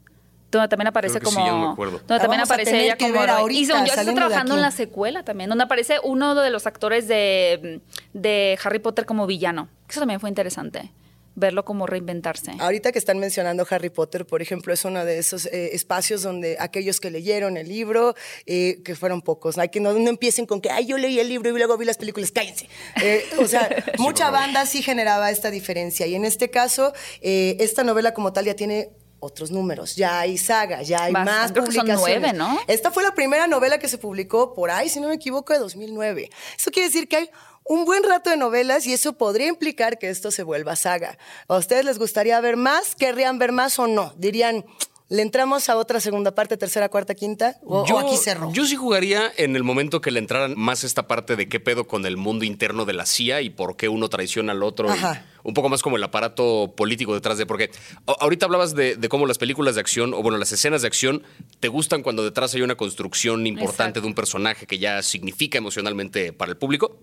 Donde 0.50 0.68
también 0.68 0.88
aparece 0.88 1.20
Creo 1.20 1.30
que 1.30 1.30
sí, 1.30 1.36
como. 1.36 1.46
ya 1.46 1.52
no 1.54 1.68
me 1.68 1.72
acuerdo. 1.74 1.98
Donde 2.00 2.14
La 2.16 2.20
también 2.20 2.40
vamos 2.40 2.50
a 2.50 2.54
aparece 2.56 2.72
tener 2.72 2.86
ella 2.88 2.98
que 2.98 3.12
como. 3.12 3.22
ahorita, 3.22 3.60
y 3.62 3.66
según 3.66 3.86
yo 3.86 3.94
está 3.94 4.14
trabajando 4.14 4.56
en 4.56 4.62
la 4.62 4.72
secuela 4.72 5.24
también, 5.24 5.50
donde 5.50 5.64
aparece 5.64 5.98
uno 6.04 6.34
de 6.36 6.50
los 6.50 6.66
actores 6.66 7.08
de, 7.08 7.80
de 8.14 8.60
Harry 8.64 8.80
Potter 8.80 9.06
como 9.06 9.28
villano. 9.28 9.70
Eso 9.88 10.00
también 10.02 10.20
fue 10.20 10.30
interesante. 10.30 10.92
Verlo 11.42 11.66
como 11.66 11.88
reinventarse. 11.88 12.52
Ahorita 12.60 12.92
que 12.92 13.00
están 13.00 13.18
mencionando 13.18 13.66
Harry 13.68 13.90
Potter, 13.90 14.28
por 14.28 14.44
ejemplo, 14.44 14.72
es 14.74 14.86
uno 14.86 15.04
de 15.04 15.18
esos 15.18 15.48
eh, 15.48 15.72
espacios 15.74 16.22
donde 16.22 16.56
aquellos 16.60 17.00
que 17.00 17.10
leyeron 17.10 17.58
el 17.58 17.68
libro, 17.68 18.14
eh, 18.46 18.80
que 18.86 18.96
fueron 18.96 19.24
pocos, 19.24 19.58
hay 19.58 19.70
que 19.70 19.80
no, 19.80 19.92
no 19.94 20.10
empiecen 20.10 20.46
con 20.46 20.62
que, 20.62 20.70
ay, 20.70 20.86
yo 20.86 21.00
leí 21.00 21.20
el 21.20 21.30
libro 21.30 21.50
y 21.50 21.54
luego 21.54 21.78
vi 21.78 21.86
las 21.86 21.98
películas, 21.98 22.32
cállense. 22.32 22.70
Eh, 23.02 23.26
o 23.40 23.48
sea, 23.48 23.68
mucha 23.98 24.30
banda 24.30 24.68
sí 24.68 24.84
generaba 24.84 25.32
esta 25.32 25.50
diferencia. 25.50 26.06
Y 26.06 26.14
en 26.14 26.26
este 26.26 26.52
caso, 26.52 26.94
eh, 27.22 27.58
esta 27.60 27.84
novela 27.84 28.14
como 28.14 28.32
tal 28.34 28.46
ya 28.46 28.56
tiene 28.56 28.92
otros 29.20 29.52
números, 29.52 29.96
ya 29.96 30.20
hay 30.20 30.38
saga, 30.38 30.82
ya 30.82 31.04
hay 31.04 31.14
Bastante, 31.14 31.42
más 31.42 31.52
creo 31.52 31.66
que 31.66 31.72
son 31.72 32.02
nueve, 32.02 32.34
¿no? 32.34 32.60
Esta 32.68 32.92
fue 32.92 33.04
la 33.04 33.14
primera 33.14 33.48
novela 33.48 33.78
que 33.78 33.88
se 33.88 33.98
publicó 33.98 34.54
por 34.54 34.72
ahí, 34.72 34.90
si 34.90 35.00
no 35.00 35.08
me 35.08 35.16
equivoco, 35.16 35.54
de 35.54 35.60
2009. 35.60 36.30
Eso 36.58 36.72
quiere 36.72 36.88
decir 36.88 37.08
que 37.08 37.16
hay 37.18 37.30
un 37.72 37.86
buen 37.86 38.04
rato 38.04 38.30
de 38.30 38.36
novelas 38.36 38.86
y 38.86 38.92
eso 38.92 39.14
podría 39.14 39.48
implicar 39.48 39.98
que 39.98 40.10
esto 40.10 40.30
se 40.30 40.44
vuelva 40.44 40.76
saga. 40.76 41.18
¿A 41.48 41.56
ustedes 41.56 41.86
les 41.86 42.00
gustaría 42.00 42.38
ver 42.42 42.58
más? 42.58 42.96
¿Querrían 42.96 43.40
ver 43.40 43.54
más 43.54 43.80
o 43.80 43.88
no? 43.88 44.14
Dirían, 44.18 44.66
¿le 45.08 45.22
entramos 45.22 45.70
a 45.70 45.78
otra 45.78 46.02
segunda 46.02 46.36
parte, 46.36 46.58
tercera, 46.58 46.90
cuarta, 46.90 47.16
quinta? 47.16 47.60
¿O, 47.64 47.84
o 47.84 48.00
aquí 48.00 48.18
cerró? 48.18 48.52
yo 48.52 48.66
sí 48.66 48.76
jugaría 48.76 49.32
en 49.38 49.56
el 49.56 49.64
momento 49.64 50.02
que 50.02 50.12
le 50.12 50.20
entraran 50.20 50.54
más 50.58 50.84
esta 50.84 51.08
parte 51.08 51.38
de 51.38 51.48
qué 51.48 51.62
pedo 51.62 51.88
con 51.88 52.06
el 52.06 52.18
mundo 52.18 52.44
interno 52.44 52.84
de 52.84 52.92
la 52.92 53.06
CIA 53.06 53.40
y 53.40 53.50
por 53.50 53.78
qué 53.78 53.88
uno 53.88 54.10
traiciona 54.10 54.52
al 54.52 54.64
otro. 54.64 54.94
y 54.94 55.00
un 55.44 55.54
poco 55.54 55.70
más 55.70 55.82
como 55.82 55.96
el 55.96 56.04
aparato 56.04 56.74
político 56.76 57.14
detrás 57.14 57.38
de. 57.38 57.46
Porque 57.46 57.72
ahorita 58.20 58.48
hablabas 58.48 58.76
de, 58.76 58.98
de 58.98 59.08
cómo 59.08 59.26
las 59.26 59.38
películas 59.38 59.76
de 59.76 59.82
acción, 59.82 60.14
o 60.14 60.22
bueno, 60.22 60.38
las 60.38 60.52
escenas 60.52 60.82
de 60.82 60.88
acción, 60.88 61.24
te 61.62 61.70
gustan 61.70 62.04
cuando 62.04 62.22
detrás 62.26 62.54
hay 62.54 62.64
una 62.64 62.76
construcción 62.76 63.48
importante 63.48 63.84
Exacto. 63.84 64.02
de 64.02 64.08
un 64.08 64.14
personaje 64.14 64.68
que 64.68 64.78
ya 64.78 65.02
significa 65.02 65.58
emocionalmente 65.58 66.34
para 66.34 66.52
el 66.52 66.58
público. 66.58 67.00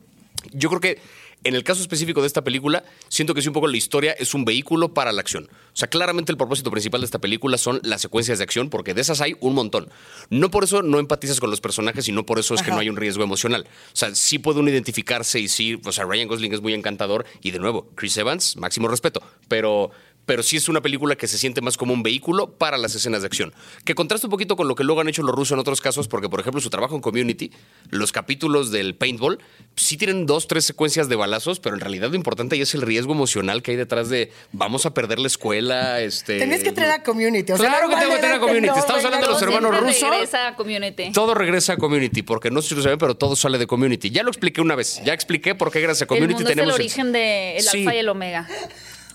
Yo 0.53 0.69
creo 0.69 0.81
que 0.81 0.99
en 1.45 1.55
el 1.55 1.63
caso 1.63 1.81
específico 1.81 2.21
de 2.21 2.27
esta 2.27 2.43
película, 2.43 2.83
siento 3.09 3.33
que 3.33 3.43
sí 3.43 3.49
un 3.49 3.55
poco 3.55 3.69
la 3.69 3.77
historia 3.77 4.13
es 4.13 4.35
un 4.35 4.45
vehículo 4.45 4.93
para 4.93 5.13
la 5.13 5.21
acción. 5.21 5.45
O 5.45 5.77
sea, 5.77 5.89
claramente 5.89 6.33
el 6.33 6.39
propósito 6.39 6.71
principal 6.71 7.01
de 7.01 7.05
esta 7.05 7.21
película 7.21 7.59
son 7.59 7.81
las 7.85 8.01
secuencias 8.01 8.39
de 8.39 8.45
acción, 8.45 8.71
porque 8.71 8.93
de 8.93 9.01
esas 9.01 9.21
hay 9.21 9.37
un 9.41 9.55
montón. 9.55 9.89
No 10.31 10.51
por 10.51 10.65
eso 10.65 10.83
no 10.83 10.99
empatizas 10.99 11.39
con 11.39 11.51
los 11.51 11.61
personajes 11.61 12.09
y 12.09 12.13
no 12.13 12.27
por 12.27 12.41
eso 12.41 12.55
es 12.55 12.63
que 12.63 12.73
no 12.73 12.79
hay 12.79 12.89
un 12.89 12.97
riesgo 12.97 13.23
emocional. 13.23 13.67
O 13.93 13.97
sea, 13.97 14.15
sí 14.17 14.39
puede 14.41 14.59
uno 14.59 14.71
identificarse 14.71 15.39
y 15.39 15.47
sí, 15.47 15.81
o 15.85 15.93
sea, 15.93 16.05
Ryan 16.05 16.27
Gosling 16.27 16.53
es 16.53 16.61
muy 16.61 16.75
encantador 16.75 17.25
y 17.41 17.53
de 17.53 17.61
nuevo, 17.61 17.89
Chris 17.95 18.17
Evans, 18.17 18.57
máximo 18.57 18.89
respeto, 18.89 19.23
pero 19.47 19.93
pero 20.29 20.43
sí 20.43 20.59
es 20.59 20.69
una 20.69 20.83
película 20.83 21.17
que 21.17 21.27
se 21.27 21.39
siente 21.39 21.63
más 21.63 21.79
como 21.79 21.95
un 21.95 22.03
vehículo 22.03 22.51
para 22.59 22.77
las 22.77 22.95
escenas 22.95 23.23
de 23.23 23.27
acción. 23.29 23.55
Que 23.87 23.95
contrasta 23.95 24.27
un 24.27 24.31
poquito 24.31 24.57
con 24.57 24.69
lo 24.69 24.75
que 24.75 24.85
luego 24.85 25.01
han 25.01 25.09
hecho 25.09 25.23
los 25.23 25.35
rusos 25.35 25.53
en 25.53 25.59
otros 25.59 25.81
casos, 25.81 26.07
porque, 26.07 26.29
por 26.29 26.39
ejemplo, 26.39 26.61
su 26.61 26.69
trabajo 26.69 26.95
en 26.95 27.01
Community, 27.01 27.51
los 27.89 28.13
capítulos 28.13 28.71
del 28.71 28.95
paintball, 28.95 29.39
sí 29.75 29.97
tienen 29.97 30.27
dos, 30.27 30.47
tres 30.47 30.67
secuencias 30.67 31.09
de 31.09 31.17
balazos, 31.17 31.61
pero 31.61 31.77
en 31.77 31.81
realidad 31.81 32.11
lo 32.11 32.17
importante 32.17 32.57
ahí 32.57 32.61
es 32.61 32.75
el 32.75 32.83
riesgo 32.83 33.15
emocional 33.15 33.63
que 33.63 33.71
hay 33.71 33.79
detrás 33.79 34.11
de 34.11 34.31
vamos 34.53 34.85
a 34.85 34.93
perder 34.93 35.19
la 35.19 35.29
escuela. 35.29 36.03
Este, 36.03 36.39
Tenés 36.39 36.63
que 36.63 36.73
traer 36.73 36.91
a 36.91 37.03
Community. 37.03 37.51
O 37.53 37.57
sea, 37.57 37.71
Claro 37.71 37.89
que 37.89 37.97
tengo 37.97 38.13
que 38.13 38.19
traer 38.19 38.35
a 38.35 38.41
Community. 38.41 38.67
no, 38.67 38.77
Estamos 38.77 39.05
hablando 39.07 39.27
de 39.29 39.33
los 39.33 39.41
no, 39.41 39.49
hermanos 39.49 39.81
rusos. 39.81 40.11
regresa 40.11 40.49
a 40.49 40.57
Community. 40.57 41.11
Todo 41.13 41.33
regresa 41.33 41.73
a 41.73 41.77
Community, 41.79 42.21
porque 42.21 42.51
no 42.51 42.61
sé 42.61 42.69
si 42.69 42.75
lo 42.75 42.83
saben, 42.83 42.99
pero 42.99 43.15
todo 43.15 43.35
sale 43.35 43.57
de 43.57 43.67
Community. 43.67 44.11
Ya 44.11 44.23
lo 44.25 44.29
expliqué 44.29 44.61
una 44.61 44.75
vez. 44.75 45.01
Ya 45.07 45.15
expliqué 45.15 45.55
por 45.55 45.73
qué 45.73 45.81
gracias 45.81 46.03
a 46.03 46.05
el 46.05 46.09
Community 46.09 46.35
mundo 46.35 46.51
tenemos 46.51 46.75
es 46.75 46.77
el 46.77 46.83
origen 46.83 47.13
del 47.13 47.67
alfa 47.67 47.95
y 47.95 47.99
el 47.99 48.09
omega. 48.11 48.47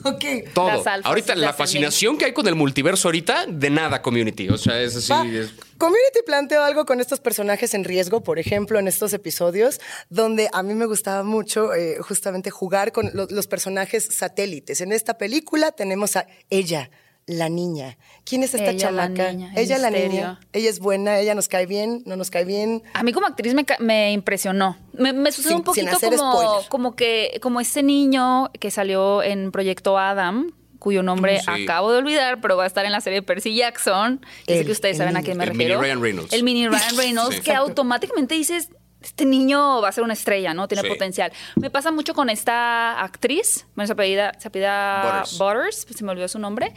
Ok. 0.13 0.53
todo. 0.53 0.67
Las 0.67 0.87
alfas, 0.87 1.05
ahorita 1.09 1.35
la 1.35 1.53
fascinación 1.53 2.17
que 2.17 2.25
hay 2.25 2.33
con 2.33 2.47
el 2.47 2.55
multiverso 2.55 3.07
ahorita, 3.07 3.45
de 3.47 3.69
nada 3.69 4.01
Community. 4.01 4.49
O 4.49 4.57
sea, 4.57 4.81
es 4.81 4.95
así. 4.95 5.11
Va. 5.11 5.25
es- 5.25 5.51
Community 5.77 6.19
planteó 6.25 6.63
algo 6.63 6.85
con 6.85 7.01
estos 7.01 7.19
personajes 7.19 7.73
en 7.73 7.83
riesgo, 7.83 8.21
por 8.23 8.39
ejemplo, 8.39 8.79
en 8.79 8.87
estos 8.87 9.11
episodios, 9.13 9.81
donde 10.09 10.49
a 10.53 10.63
mí 10.63 10.75
me 10.75 10.85
gustaba 10.85 11.23
mucho 11.23 11.73
eh, 11.73 11.97
justamente 11.99 12.51
jugar 12.51 12.91
con 12.93 13.09
lo- 13.13 13.27
los 13.29 13.47
personajes 13.47 14.07
satélites. 14.15 14.79
En 14.81 14.91
esta 14.93 15.17
película 15.17 15.71
tenemos 15.71 16.15
a 16.15 16.25
ella, 16.49 16.89
la 17.25 17.47
niña. 17.49 17.97
¿Quién 18.25 18.43
es 18.43 18.53
esta 18.53 18.71
Ella, 18.71 18.91
la 18.91 19.03
chamaca? 19.07 19.31
niña, 19.31 19.51
el 19.55 19.59
ella, 19.63 19.77
la 19.77 19.89
niña. 19.91 20.39
Ella 20.51 20.69
es 20.69 20.79
buena, 20.79 21.19
ella 21.19 21.35
nos 21.35 21.47
cae 21.47 21.65
bien, 21.65 22.03
no 22.05 22.15
nos 22.17 22.29
cae 22.29 22.43
bien. 22.45 22.83
A 22.93 23.03
mí 23.03 23.13
como 23.13 23.27
actriz 23.27 23.53
me, 23.53 23.65
me 23.79 24.11
impresionó. 24.11 24.77
Me, 24.93 25.13
me 25.13 25.31
sucedió 25.31 25.51
Sin- 25.51 25.57
un 25.59 25.63
poquito 25.63 25.99
como, 26.17 26.59
como 26.69 26.95
que 26.95 27.39
como 27.41 27.59
ese 27.61 27.81
niño 27.83 28.49
que 28.59 28.71
salió 28.71 29.23
en 29.23 29.51
Proyecto 29.51 29.97
Adam, 29.97 30.51
cuyo 30.79 31.01
nombre 31.01 31.39
Sí. 31.39 31.63
acabo 31.63 31.93
de 31.93 31.99
olvidar, 31.99 32.41
pero 32.41 32.57
va 32.57 32.65
a 32.65 32.67
estar 32.67 32.83
en 32.83 32.91
la 32.91 32.99
serie 32.99 33.19
de 33.21 33.23
Percy 33.25 33.55
Jackson. 33.55 34.19
Y 34.47 34.51
sé 34.51 34.59
El- 34.59 34.65
que 34.65 34.71
ustedes 34.73 34.95
el 34.95 35.03
saben 35.05 35.15
a 35.15 35.21
quién 35.23 35.37
me 35.37 35.45
El 35.45 35.51
mini 35.51 35.59
refiero. 35.63 35.81
Ryan 35.81 36.01
Reynolds. 36.01 36.33
El 36.33 36.43
mini 36.43 36.67
Ryan 36.67 36.97
Reynolds, 36.97 37.35
Sí. 37.37 37.41
que 37.41 37.53
automáticamente 37.53 38.35
dices, 38.35 38.67
este 39.03 39.25
niño 39.25 39.81
va 39.81 39.89
a 39.89 39.91
ser 39.91 40.03
una 40.03 40.13
estrella, 40.13 40.53
¿no? 40.53 40.67
Tiene 40.67 40.81
Sí. 40.83 40.89
potencial. 40.89 41.31
Me 41.55 41.69
pasa 41.69 41.91
mucho 41.91 42.13
con 42.13 42.29
esta 42.29 43.01
actriz, 43.01 43.65
bueno, 43.75 43.87
se 43.87 43.93
apellida, 43.93 44.33
se 44.39 44.47
apellida 44.47 45.01
Butters. 45.03 45.37
Butters, 45.37 45.87
se 45.97 46.03
me 46.03 46.11
olvidó 46.11 46.27
su 46.27 46.39
nombre. 46.39 46.73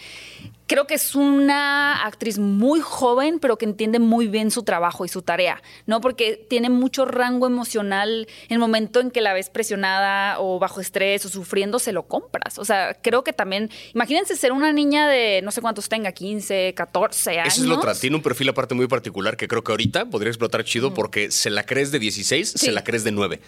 Creo 0.66 0.88
que 0.88 0.94
es 0.94 1.14
una 1.14 2.05
actriz 2.05 2.38
muy 2.38 2.81
joven, 2.81 3.38
pero 3.38 3.57
que 3.57 3.64
entiende 3.64 4.00
muy 4.00 4.26
bien 4.26 4.50
su 4.50 4.64
trabajo 4.64 5.05
y 5.05 5.09
su 5.09 5.22
tarea, 5.22 5.62
¿no? 5.87 6.00
Porque 6.00 6.44
tiene 6.48 6.70
mucho 6.70 7.05
rango 7.05 7.46
emocional 7.46 8.26
en 8.48 8.52
el 8.52 8.59
momento 8.59 8.98
en 8.98 9.12
que 9.12 9.20
la 9.20 9.33
ves 9.33 9.48
presionada 9.48 10.40
o 10.40 10.59
bajo 10.59 10.81
estrés 10.81 11.24
o 11.24 11.29
sufriendo, 11.29 11.79
se 11.79 11.92
lo 11.92 12.09
compras. 12.09 12.59
O 12.59 12.64
sea, 12.64 12.94
creo 13.00 13.22
que 13.22 13.33
también, 13.33 13.70
imagínense 13.94 14.35
ser 14.35 14.50
una 14.50 14.72
niña 14.72 15.09
de 15.09 15.40
no 15.42 15.52
sé 15.52 15.61
cuántos 15.61 15.88
tenga, 15.88 16.11
15, 16.11 16.74
14 16.74 17.38
años. 17.38 17.55
Esa 17.55 17.62
es 17.62 17.68
la 17.68 17.76
otra. 17.76 17.94
Tiene 17.94 18.16
un 18.16 18.22
perfil 18.22 18.48
aparte 18.48 18.74
muy 18.74 18.88
particular 18.88 19.37
que 19.37 19.46
creo 19.46 19.62
que 19.62 19.70
ahorita 19.70 20.07
podría 20.07 20.31
explotar 20.31 20.64
chido 20.64 20.92
porque 20.94 21.31
se 21.31 21.48
la 21.48 21.64
crees 21.64 21.92
de 21.92 22.00
16, 22.00 22.50
se 22.57 22.72
la 22.72 22.83
crees 22.83 23.05
de 23.05 23.12
9. 23.12 23.40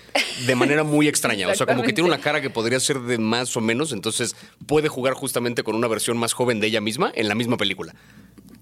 De 0.46 0.54
manera 0.54 0.84
muy 0.84 1.08
extraña. 1.08 1.48
O 1.48 1.54
sea, 1.56 1.66
como 1.66 1.82
que 1.82 1.92
tiene 1.92 2.08
una 2.08 2.20
cara 2.20 2.40
que 2.40 2.50
podría 2.50 2.78
ser 2.78 3.00
de 3.00 3.18
más 3.18 3.56
o 3.56 3.60
menos, 3.60 3.90
entonces 3.90 4.36
puede 4.66 4.86
jugar 4.86 5.14
justamente 5.14 5.64
con 5.64 5.74
una 5.74 5.88
versión 5.88 6.16
más 6.16 6.32
joven 6.32 6.60
de 6.60 6.68
ella 6.68 6.80
misma 6.80 7.07
en 7.14 7.28
la 7.28 7.34
misma 7.34 7.56
película. 7.56 7.94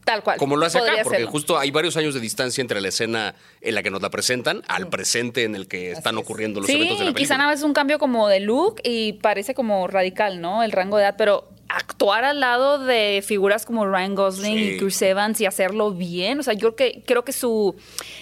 Tal 0.05 0.23
cual. 0.23 0.39
Como 0.39 0.57
lo 0.57 0.65
hace 0.65 0.79
acá, 0.79 1.03
porque 1.03 1.25
justo 1.25 1.59
hay 1.59 1.73
varios 1.73 1.97
años 1.97 2.15
de 2.15 2.21
distancia 2.21 2.63
entre 2.63 2.81
la 2.81 2.89
escena 2.89 3.35
en 3.61 3.75
la 3.75 3.83
que 3.83 3.91
nos 3.91 4.01
la 4.01 4.09
presentan 4.09 4.63
al 4.69 4.89
presente 4.89 5.43
en 5.43 5.57
el 5.57 5.67
que 5.67 5.91
están 5.91 6.17
ocurriendo 6.17 6.61
los 6.61 6.69
sí, 6.69 6.77
eventos 6.77 7.01
de 7.01 7.07
la 7.07 7.11
y 7.11 7.15
quizá 7.15 7.17
película. 7.17 7.39
nada 7.39 7.51
más 7.51 7.59
es 7.59 7.65
un 7.65 7.73
cambio 7.73 7.99
como 7.99 8.29
de 8.29 8.39
look 8.39 8.81
y 8.85 9.15
parece 9.15 9.53
como 9.55 9.89
radical, 9.89 10.41
¿no? 10.41 10.63
El 10.63 10.71
rango 10.71 10.97
de 10.97 11.03
edad, 11.03 11.17
pero 11.19 11.49
actuar 11.69 12.25
al 12.25 12.41
lado 12.41 12.79
de 12.79 13.23
figuras 13.27 13.65
como 13.67 13.87
Ryan 13.87 14.15
Gosling 14.15 14.57
Sí. 14.57 14.71
y 14.75 14.77
Chris 14.79 15.03
Evans 15.03 15.41
y 15.41 15.47
hacerlo 15.47 15.93
bien, 15.93 16.39
o 16.41 16.43
sea, 16.43 16.55
yo 16.55 16.75
creo 16.75 16.93
que, 16.93 17.03
creo 17.05 17.25
que 17.25 17.33
su 17.33 17.75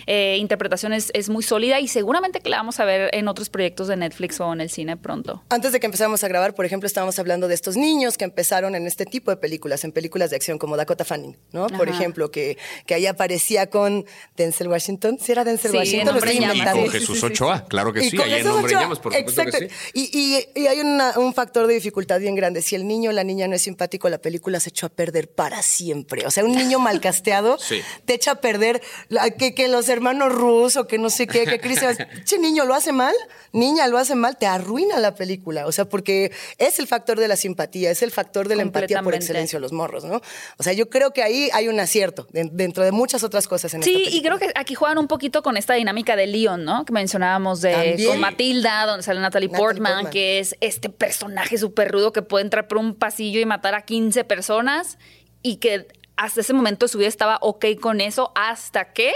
eh, 0.07 0.37
interpretación 0.39 0.93
es, 0.93 1.11
es 1.15 1.29
muy 1.29 1.43
sólida 1.43 1.81
y 1.81 1.89
seguramente 1.89 2.41
que 2.41 2.49
la 2.51 2.57
vamos 2.59 2.81
a 2.81 2.85
ver 2.85 3.11
en 3.15 3.29
otros 3.29 3.49
proyectos 3.51 3.89
de 3.89 3.97
Netflix 3.97 4.41
o 4.41 4.53
en 4.53 4.61
el 4.61 4.71
cine 4.71 4.97
pronto. 4.97 5.43
Antes 5.51 5.73
de 5.73 5.81
que 5.81 5.87
empezáramos 5.87 6.23
a 6.25 6.29
grabar, 6.29 6.55
por 6.55 6.65
ejemplo, 6.65 6.87
estábamos 6.87 7.19
hablando 7.19 7.49
de 7.49 7.55
estos 7.55 7.77
niños 7.77 8.17
que 8.19 8.25
empezaron 8.25 8.75
en 8.75 8.87
este 8.87 9.05
tipo 9.07 9.31
de 9.31 9.37
películas, 9.37 9.85
en 9.85 9.93
películas 9.93 10.31
de 10.31 10.37
acción 10.37 10.59
como 10.59 10.77
Dakota 10.77 11.05
Fanning, 11.05 11.37
¿no? 11.53 11.67
Por 11.69 11.89
ejemplo, 11.89 12.31
que, 12.31 12.57
que 12.87 12.95
ahí 12.95 13.07
aparecía 13.07 13.69
con 13.71 14.05
Denzel 14.37 14.69
Washington. 14.69 15.19
¿Sí 15.21 15.33
era 15.33 15.45
Denzel 15.45 15.71
Sí, 15.73 15.77
Washington? 15.77 16.15
Lo 16.15 16.19
estoy. 16.25 16.45
Y 16.45 16.61
con 16.65 16.91
Jesús. 16.91 17.23
Ochoa, 17.25 17.65
claro 17.67 17.93
que 17.93 18.05
Y 18.05 18.11
sí, 18.11 18.17
con 18.17 18.27
ahí 18.27 18.41
en 18.41 18.47
Ochoa, 18.49 18.69
Llamas, 18.69 18.99
por 18.99 19.13
supuesto 19.15 19.41
Exacto. 19.43 19.59
que 19.59 19.69
sí. 19.69 20.11
Y, 20.13 20.19
y- 20.57 20.63
y 20.63 20.67
hay 20.67 20.81
una- 20.81 21.19
un 21.19 21.33
factor 21.35 21.67
de 21.67 21.75
dificultad 21.75 22.21
bien 22.21 22.35
grande. 22.35 22.61
Si 22.63 22.75
el 22.75 22.87
niño 22.87 23.11
o 23.11 23.13
la 23.13 23.25
niña 23.25 23.34
niña 23.35 23.49
no 23.49 23.55
es 23.57 23.63
simpático, 23.63 24.09
la 24.09 24.19
película 24.19 24.61
se 24.61 24.69
echó 24.71 24.87
a 24.87 24.89
perder 24.89 25.29
para 25.29 25.63
siempre. 25.63 26.27
O 26.27 26.31
sea, 26.31 26.45
un 26.45 26.53
niño 26.53 26.79
mal 26.79 27.01
casteado 27.01 27.59
Sí. 27.65 27.81
te 28.05 28.15
echa 28.15 28.33
a 28.33 28.35
perder 28.41 28.81
la- 29.09 29.31
que, 29.31 29.55
que 29.55 29.69
los 29.69 29.89
hermanos 29.89 30.33
rusos, 30.33 30.87
que 30.87 30.99
no 30.99 31.11
sé 31.11 31.27
qué, 31.27 31.45
que 31.47 31.59
Chris 31.61 31.81
che 32.25 32.39
niño 32.39 32.65
lo 32.65 32.75
hace 32.75 32.93
mal, 32.93 33.15
niña 33.53 33.87
lo 33.89 33.99
hace 33.99 34.15
mal, 34.15 34.37
te 34.37 34.47
arruina 34.47 34.99
la 35.01 35.15
película. 35.15 35.67
O 35.67 35.73
sea, 35.73 35.85
porque 35.87 36.33
es 36.59 36.79
el 36.79 36.87
factor 36.87 37.19
de 37.19 37.29
la 37.29 37.37
simpatía, 37.37 37.91
es 37.91 38.03
el 38.03 38.11
factor 38.11 38.49
de 38.49 38.57
la 38.57 38.63
empatía 38.63 39.03
por 39.03 39.15
excelencia 39.15 39.59
de 39.59 39.61
los 39.61 39.73
morros, 39.73 40.05
¿no? 40.05 40.21
O 40.59 40.63
sea, 40.63 40.73
yo 40.73 40.89
creo 40.89 41.13
que 41.13 41.23
ahí 41.23 41.49
hay 41.53 41.69
un 41.69 41.79
acierto 41.81 42.27
de- 42.31 42.49
dentro 42.53 42.85
de 42.85 42.93
muchas 42.93 43.23
otras 43.25 43.49
cosas 43.49 43.75
en 43.75 43.83
Sí, 43.83 44.05
y 44.11 44.23
creo 44.23 44.39
que 44.39 44.51
aquí 44.55 44.75
juegan 44.75 44.99
un 44.99 45.09
poquito 45.09 45.43
con 45.43 45.57
esta 45.57 45.75
dinámica 45.75 46.17
de 46.17 46.27
Leon, 46.27 46.65
¿no? 46.65 46.85
Que 46.85 46.93
mencionábamos 46.93 47.61
de 47.61 47.73
También. 47.73 48.09
con 48.09 48.21
Matilda, 48.21 48.87
donde 48.87 49.03
sale 49.03 49.21
Natalie, 49.21 49.49
Natalie 49.49 49.49
Portman, 49.67 49.93
Portman. 49.95 50.13
que 50.13 50.39
es 50.39 50.57
este 50.61 50.89
personaje 50.91 51.59
súper 51.59 51.91
rudo 51.91 52.13
que 52.13 52.23
puede 52.23 52.45
entrar 52.45 52.69
por 52.69 52.79
un 52.79 52.95
pasillo 52.95 53.24
y 53.25 53.47
matar 53.47 53.75
a 53.75 53.83
15 53.83 54.25
personas 54.25 54.99
y 55.43 55.57
que 55.57 55.87
hasta 56.17 56.41
ese 56.41 56.53
momento 56.53 56.87
de 56.87 56.89
su 56.89 56.99
vida 56.99 57.09
estaba 57.09 57.39
ok 57.41 57.67
con 57.81 58.01
eso 58.01 58.33
hasta 58.35 58.93
que 58.93 59.13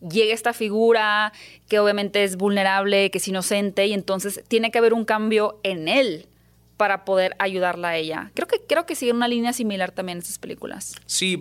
llega 0.00 0.32
esta 0.32 0.52
figura 0.52 1.32
que 1.68 1.78
obviamente 1.78 2.24
es 2.24 2.36
vulnerable, 2.36 3.10
que 3.10 3.18
es 3.18 3.28
inocente 3.28 3.86
y 3.86 3.92
entonces 3.92 4.42
tiene 4.48 4.70
que 4.70 4.78
haber 4.78 4.94
un 4.94 5.04
cambio 5.04 5.60
en 5.62 5.88
él 5.88 6.26
para 6.80 7.04
poder 7.04 7.36
ayudarla 7.38 7.90
a 7.90 7.96
ella. 7.98 8.30
Creo 8.34 8.48
que 8.48 8.58
creo 8.66 8.86
que 8.86 8.94
sigue 8.94 9.12
una 9.12 9.28
línea 9.28 9.52
similar 9.52 9.92
también 9.92 10.16
en 10.16 10.22
estas 10.22 10.38
películas. 10.38 10.94
Sí, 11.04 11.38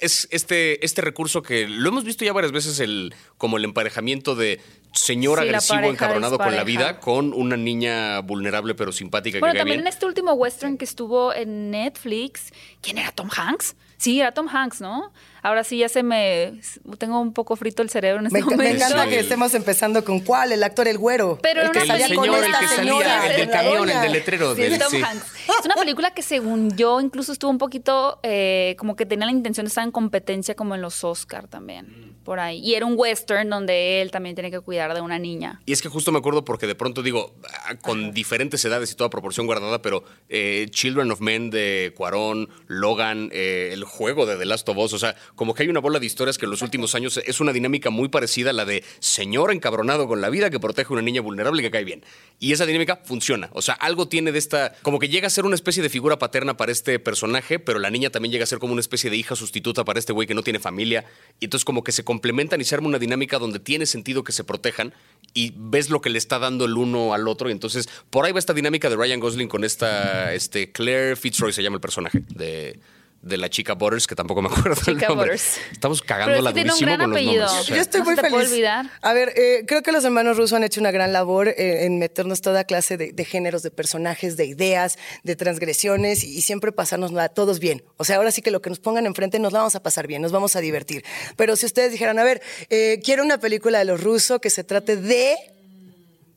es 0.00 0.26
este, 0.32 0.84
este 0.84 1.00
recurso 1.00 1.42
que 1.42 1.68
lo 1.68 1.88
hemos 1.90 2.02
visto 2.02 2.24
ya 2.24 2.32
varias 2.32 2.50
veces, 2.50 2.80
el, 2.80 3.14
como 3.38 3.56
el 3.56 3.64
emparejamiento 3.64 4.34
de 4.34 4.60
señor 4.96 5.38
Sí, 5.38 5.44
agresivo 5.44 5.90
encabronado 5.90 6.38
con 6.38 6.54
la 6.54 6.64
vida 6.64 6.98
con 7.00 7.32
una 7.32 7.56
niña 7.56 8.20
vulnerable 8.20 8.74
pero 8.74 8.92
simpática 8.92 9.38
Bueno, 9.38 9.52
que 9.52 9.58
también 9.58 9.78
bien. 9.78 9.86
en 9.86 9.92
este 9.92 10.06
último 10.06 10.32
western 10.32 10.78
que 10.78 10.84
estuvo 10.84 11.32
en 11.34 11.70
Netflix, 11.70 12.52
¿quién 12.80 12.98
era 12.98 13.12
Tom 13.12 13.28
Hanks? 13.34 13.76
Sí, 13.98 14.20
era 14.20 14.32
Tom 14.32 14.48
Hanks, 14.48 14.80
¿no? 14.80 15.12
Ahora 15.46 15.62
sí 15.62 15.78
ya 15.78 15.88
se 15.88 16.02
me 16.02 16.60
tengo 16.98 17.20
un 17.20 17.32
poco 17.32 17.54
frito 17.54 17.80
el 17.82 17.88
cerebro 17.90 18.18
en 18.20 18.26
este 18.26 18.38
Me, 18.40 18.44
enc- 18.44 18.50
me 18.50 18.56
momento. 18.56 18.76
encanta 18.84 19.04
Sí. 19.04 19.10
que 19.10 19.18
estemos 19.20 19.54
empezando 19.54 20.04
con 20.04 20.18
cuál, 20.20 20.50
el 20.50 20.62
actor 20.64 20.88
el 20.88 20.98
güero. 20.98 21.38
Pero 21.40 21.62
el 21.62 21.70
que 21.70 21.78
una 21.78 21.82
el 21.82 21.86
salía 21.88 22.16
con 22.16 22.24
señor, 22.24 22.38
el 22.44 22.46
que 22.46 22.52
salía, 22.52 22.68
señora, 22.76 23.26
el 23.30 23.36
del 23.36 23.50
camión, 23.50 23.88
el 23.90 24.00
del 24.00 24.12
letrero. 24.12 24.54
Sí, 24.56 24.62
del, 24.62 24.72
es 24.72 24.78
Tom 24.80 24.90
sí. 24.90 25.02
Hanks. 25.02 25.24
Es 25.60 25.64
una 25.64 25.74
película 25.76 26.10
que 26.12 26.22
según 26.22 26.76
yo 26.76 27.00
incluso 27.00 27.30
estuvo 27.32 27.50
un 27.52 27.58
poquito 27.58 28.18
eh, 28.24 28.74
como 28.78 28.96
que 28.96 29.06
tenía 29.06 29.26
la 29.26 29.32
intención 29.32 29.64
de 29.64 29.68
estar 29.68 29.84
en 29.84 29.92
competencia 29.92 30.56
como 30.56 30.74
en 30.74 30.82
los 30.82 31.04
Oscar 31.04 31.46
también, 31.46 32.16
por 32.24 32.40
ahí. 32.40 32.58
Y 32.58 32.74
era 32.74 32.84
un 32.84 32.94
western 32.96 33.48
donde 33.48 34.02
él 34.02 34.10
también 34.10 34.34
tiene 34.34 34.50
que 34.50 34.58
cuidar 34.60 34.94
de 34.94 35.00
una 35.00 35.18
niña. 35.20 35.60
Y 35.64 35.72
es 35.72 35.80
que 35.80 35.88
justo 35.88 36.10
me 36.10 36.18
acuerdo 36.18 36.44
porque 36.44 36.66
de 36.66 36.74
pronto 36.74 37.02
digo, 37.02 37.36
ah, 37.66 37.76
con 37.76 38.12
diferentes 38.12 38.64
edades 38.64 38.90
y 38.90 38.96
toda 38.96 39.10
proporción 39.10 39.46
guardada, 39.46 39.80
pero 39.80 40.02
eh, 40.28 40.66
Children 40.70 41.12
of 41.12 41.20
Men 41.20 41.50
de 41.50 41.94
Cuarón, 41.96 42.48
Logan, 42.66 43.30
eh, 43.32 43.70
el 43.72 43.84
juego 43.84 44.26
de 44.26 44.36
The 44.36 44.44
Last 44.46 44.68
of 44.68 44.76
Us, 44.78 44.92
o 44.92 44.98
sea, 44.98 45.14
como 45.36 45.54
que 45.54 45.62
hay 45.62 45.68
una 45.68 45.80
bola 45.80 46.00
de 46.00 46.06
historias 46.06 46.38
que 46.38 46.46
en 46.46 46.50
los 46.50 46.62
últimos 46.62 46.94
años 46.94 47.20
es 47.24 47.40
una 47.40 47.52
dinámica 47.52 47.90
muy 47.90 48.08
parecida 48.08 48.50
a 48.50 48.52
la 48.52 48.64
de 48.64 48.82
señor 48.98 49.52
encabronado 49.52 50.08
con 50.08 50.20
la 50.20 50.30
vida 50.30 50.50
que 50.50 50.58
protege 50.58 50.88
a 50.88 50.94
una 50.94 51.02
niña 51.02 51.20
vulnerable 51.20 51.62
que 51.62 51.70
cae 51.70 51.84
bien. 51.84 52.04
Y 52.40 52.52
esa 52.52 52.66
dinámica 52.66 53.00
funciona, 53.04 53.50
o 53.52 53.62
sea, 53.62 53.74
algo 53.74 54.08
tiene 54.08 54.32
de 54.32 54.38
esta, 54.38 54.74
como 54.82 54.98
que 54.98 55.08
llega 55.08 55.26
a 55.26 55.30
ser 55.30 55.44
una 55.44 55.54
especie 55.54 55.82
de 55.82 55.88
figura 55.88 56.18
paterna 56.18 56.56
para 56.56 56.72
este 56.72 56.98
personaje, 56.98 57.58
pero 57.58 57.78
la 57.78 57.90
niña 57.90 58.10
también 58.10 58.32
llega 58.32 58.44
a 58.44 58.46
ser 58.46 58.58
como 58.58 58.72
una 58.72 58.80
especie 58.80 59.10
de 59.10 59.16
hija 59.16 59.36
sustituta 59.36 59.84
para 59.84 59.98
este 59.98 60.12
güey 60.12 60.26
que 60.26 60.34
no 60.34 60.42
tiene 60.42 60.58
familia. 60.58 61.04
Y 61.38 61.46
entonces 61.46 61.64
como 61.64 61.84
que 61.84 61.92
se 61.92 62.04
complementan 62.04 62.60
y 62.60 62.64
se 62.64 62.74
arma 62.74 62.88
una 62.88 62.98
dinámica 62.98 63.38
donde 63.38 63.58
tiene 63.58 63.86
sentido 63.86 64.24
que 64.24 64.32
se 64.32 64.44
protejan 64.44 64.94
y 65.34 65.52
ves 65.56 65.90
lo 65.90 66.00
que 66.00 66.10
le 66.10 66.18
está 66.18 66.38
dando 66.38 66.64
el 66.64 66.76
uno 66.76 67.14
al 67.14 67.28
otro. 67.28 67.48
Y 67.48 67.52
entonces 67.52 67.88
por 68.10 68.24
ahí 68.24 68.32
va 68.32 68.38
esta 68.38 68.54
dinámica 68.54 68.88
de 68.88 68.96
Ryan 68.96 69.20
Gosling 69.20 69.48
con 69.48 69.64
esta, 69.64 70.32
este, 70.34 70.72
Claire 70.72 71.16
Fitzroy 71.16 71.52
se 71.52 71.62
llama 71.62 71.76
el 71.76 71.80
personaje 71.80 72.22
de, 72.28 72.80
de 73.22 73.36
la 73.38 73.50
chica 73.50 73.74
Butters, 73.74 74.06
que 74.06 74.14
tampoco 74.14 74.40
me 74.40 74.48
acuerdo 74.48 74.70
el 74.86 74.94
Chica 74.98 75.08
nombre. 75.08 75.30
Butters. 75.32 75.58
Estamos 75.72 76.00
Pero 76.02 76.08
cagándola 76.08 76.50
es 76.50 76.54
que 76.54 76.62
tiene 76.62 76.72
un 76.72 76.78
durísimo 76.78 76.86
gran 76.96 77.00
con 77.00 77.10
los 77.10 77.16
apellido. 77.16 77.44
nombres. 77.46 77.60
o 77.60 77.64
sea. 77.66 77.76
Yo 77.76 77.82
estoy 77.82 78.00
No 78.00 78.04
muy 78.06 78.14
se 78.16 78.22
te 78.22 78.28
puede 78.28 78.42
feliz. 78.44 78.52
olvidar. 78.52 78.90
A 79.02 79.12
ver, 79.12 79.32
eh, 79.36 79.64
creo 79.66 79.82
que 79.82 79.90
los 79.92 80.04
hermanos 80.04 80.36
rusos 80.36 80.52
han 80.52 80.62
hecho 80.64 80.80
una 80.80 80.90
gran 80.92 81.12
labor 81.12 81.48
eh, 81.48 81.86
en 81.86 81.98
meternos 81.98 82.40
toda 82.40 82.64
clase 82.64 82.96
de, 82.96 83.12
de 83.12 83.24
géneros, 83.24 83.62
de 83.64 83.70
personajes, 83.72 84.36
de 84.36 84.44
ideas, 84.46 84.96
de 85.24 85.34
transgresiones 85.34 86.22
y, 86.22 86.38
y 86.38 86.42
siempre 86.42 86.70
pasarnos 86.72 87.12
a 87.16 87.28
todos 87.28 87.58
bien. 87.58 87.82
O 87.96 88.04
sea, 88.04 88.16
ahora 88.16 88.30
sí 88.30 88.42
que 88.42 88.50
lo 88.52 88.62
que 88.62 88.70
nos 88.70 88.78
pongan 88.78 89.06
enfrente 89.06 89.38
nos 89.40 89.52
la 89.52 89.58
vamos 89.60 89.74
a 89.74 89.82
pasar 89.82 90.06
bien, 90.06 90.22
nos 90.22 90.30
vamos 90.32 90.54
a 90.54 90.60
divertir. 90.60 91.04
Pero 91.36 91.56
si 91.56 91.66
ustedes 91.66 91.90
dijeran, 91.90 92.18
a 92.20 92.24
ver, 92.24 92.40
eh, 92.70 93.00
quiero 93.04 93.24
una 93.24 93.38
película 93.38 93.80
de 93.80 93.86
los 93.86 94.02
rusos 94.02 94.38
que 94.40 94.50
se 94.50 94.62
trate 94.62 94.96
de... 94.96 95.34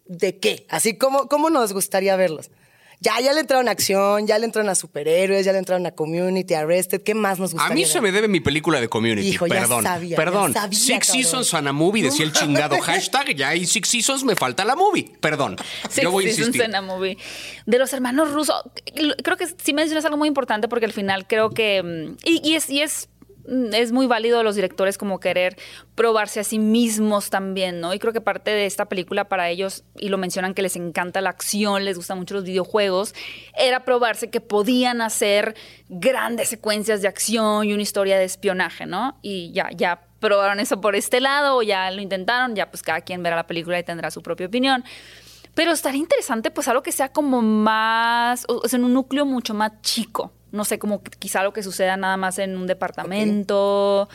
¿De 0.08 0.40
qué? 0.40 0.66
Así 0.70 0.98
como, 0.98 1.28
¿cómo 1.28 1.52
nos 1.52 1.72
gustaría 1.72 2.16
verlos? 2.16 2.50
Ya, 3.02 3.20
ya 3.22 3.32
le 3.34 3.40
entraron 3.40 3.68
a 3.70 3.72
acción, 3.72 4.28
ya 4.28 4.38
le 4.40 4.46
entraron 4.46 4.70
a 4.70 4.76
superhéroes, 4.76 5.46
ya 5.46 5.54
le 5.54 5.60
entraron 5.60 5.86
a 5.86 5.92
Community, 5.92 6.54
Arrested. 6.54 7.02
¿Qué 7.02 7.16
más 7.16 7.40
nos 7.40 7.52
A 7.52 7.54
gustaría 7.54 7.76
mí 7.76 7.86
se 7.90 8.02
me 8.02 8.12
debe 8.12 8.28
mi 8.28 8.42
película 8.42 8.82
de 8.82 8.90
Community. 8.90 9.28
Hijo, 9.28 9.48
ya 9.48 9.54
perdón. 9.56 9.84
sabía, 9.84 10.10
ya 10.12 10.16
perdón. 10.18 10.54
sabía, 10.54 10.78
Six 10.78 11.08
cabrón. 11.08 11.24
Seasons 11.24 11.54
on 11.54 11.68
a 11.68 11.72
movie, 11.74 12.04
decía 12.04 12.26
el 12.26 12.34
chingado 12.34 12.78
hashtag. 12.82 13.36
Ya 13.36 13.50
hay 13.50 13.66
Six 13.66 13.88
Seasons, 13.88 14.24
me 14.24 14.36
falta 14.36 14.66
la 14.66 14.76
movie. 14.76 15.12
Perdón. 15.22 15.56
Six 15.90 16.04
Yo 16.04 16.12
voy 16.12 16.30
a 16.30 16.34
Seasons 16.34 16.56
in 16.56 16.76
a 16.76 16.82
Movie. 16.82 17.18
De 17.66 17.78
los 17.80 17.92
hermanos 17.94 18.32
rusos, 18.32 18.56
creo 19.24 19.38
que 19.38 19.48
sí 19.48 19.74
mencionas 19.74 20.06
algo 20.06 20.18
muy 20.18 20.28
importante 20.28 20.68
porque 20.68 20.86
al 20.86 20.94
final 20.94 21.28
creo 21.28 21.52
que. 21.52 21.82
mm, 21.84 22.18
Y, 22.26 22.42
y 22.50 22.56
es. 22.56 22.70
Y 22.70 22.82
es 22.82 23.09
es 23.74 23.92
muy 23.92 24.08
válido 24.08 24.44
los 24.44 24.56
directores 24.56 24.98
como 24.98 25.20
querer 25.20 25.58
probarse 25.96 26.40
a 26.40 26.44
sí 26.44 26.60
mismos 26.60 27.30
también, 27.30 27.80
¿no? 27.80 27.94
Y 27.94 28.00
creo 28.00 28.14
que 28.14 28.22
parte 28.22 28.52
de 28.52 28.66
esta 28.66 28.86
película 28.86 29.26
para 29.26 29.50
ellos, 29.50 29.84
y 29.98 30.10
lo 30.10 30.18
mencionan 30.18 30.54
que 30.54 30.62
les 30.62 30.76
encanta 30.76 31.22
la 31.22 31.30
acción, 31.30 31.86
les 31.86 31.98
gustan 31.98 32.18
mucho 32.20 32.36
los 32.36 32.44
videojuegos, 32.44 33.14
era 33.58 33.84
probarse 33.86 34.30
que 34.30 34.42
podían 34.42 35.02
hacer 35.02 35.56
grandes 35.90 36.50
secuencias 36.50 37.02
de 37.02 37.08
acción 37.08 37.66
y 37.66 37.74
una 37.74 37.82
historia 37.82 38.18
de 38.18 38.26
espionaje, 38.26 38.86
¿no? 38.86 39.18
Y 39.22 39.52
ya, 39.52 39.70
ya 39.76 40.02
probaron 40.20 40.60
eso 40.60 40.82
por 40.82 40.96
este 40.96 41.20
lado, 41.22 41.58
o 41.58 41.62
ya 41.62 41.90
lo 41.92 42.02
intentaron, 42.02 42.56
ya 42.56 42.70
pues 42.70 42.84
cada 42.84 43.02
quien 43.02 43.24
verá 43.24 43.36
la 43.36 43.48
película 43.48 43.80
y 43.80 43.84
tendrá 43.84 44.12
su 44.12 44.22
propia 44.22 44.48
opinión. 44.48 44.84
Pero 45.56 45.72
estaría 45.72 46.00
interesante, 46.00 46.52
pues, 46.52 46.68
algo 46.68 46.84
que 46.84 46.92
sea 46.92 47.12
como 47.12 47.42
más, 47.42 48.46
o 48.48 48.68
sea, 48.68 48.78
en 48.78 48.86
un 48.86 48.94
núcleo 48.94 49.26
mucho 49.26 49.54
más 49.54 49.82
chico. 49.82 50.32
No 50.52 50.66
sé, 50.66 50.80
como 50.80 51.04
quizá 51.04 51.42
algo 51.42 51.54
que 51.54 51.62
suceda 51.64 51.96
nada 51.98 52.18
más 52.18 52.40
en 52.40 52.58
un 52.58 52.66
departamento, 52.68 54.10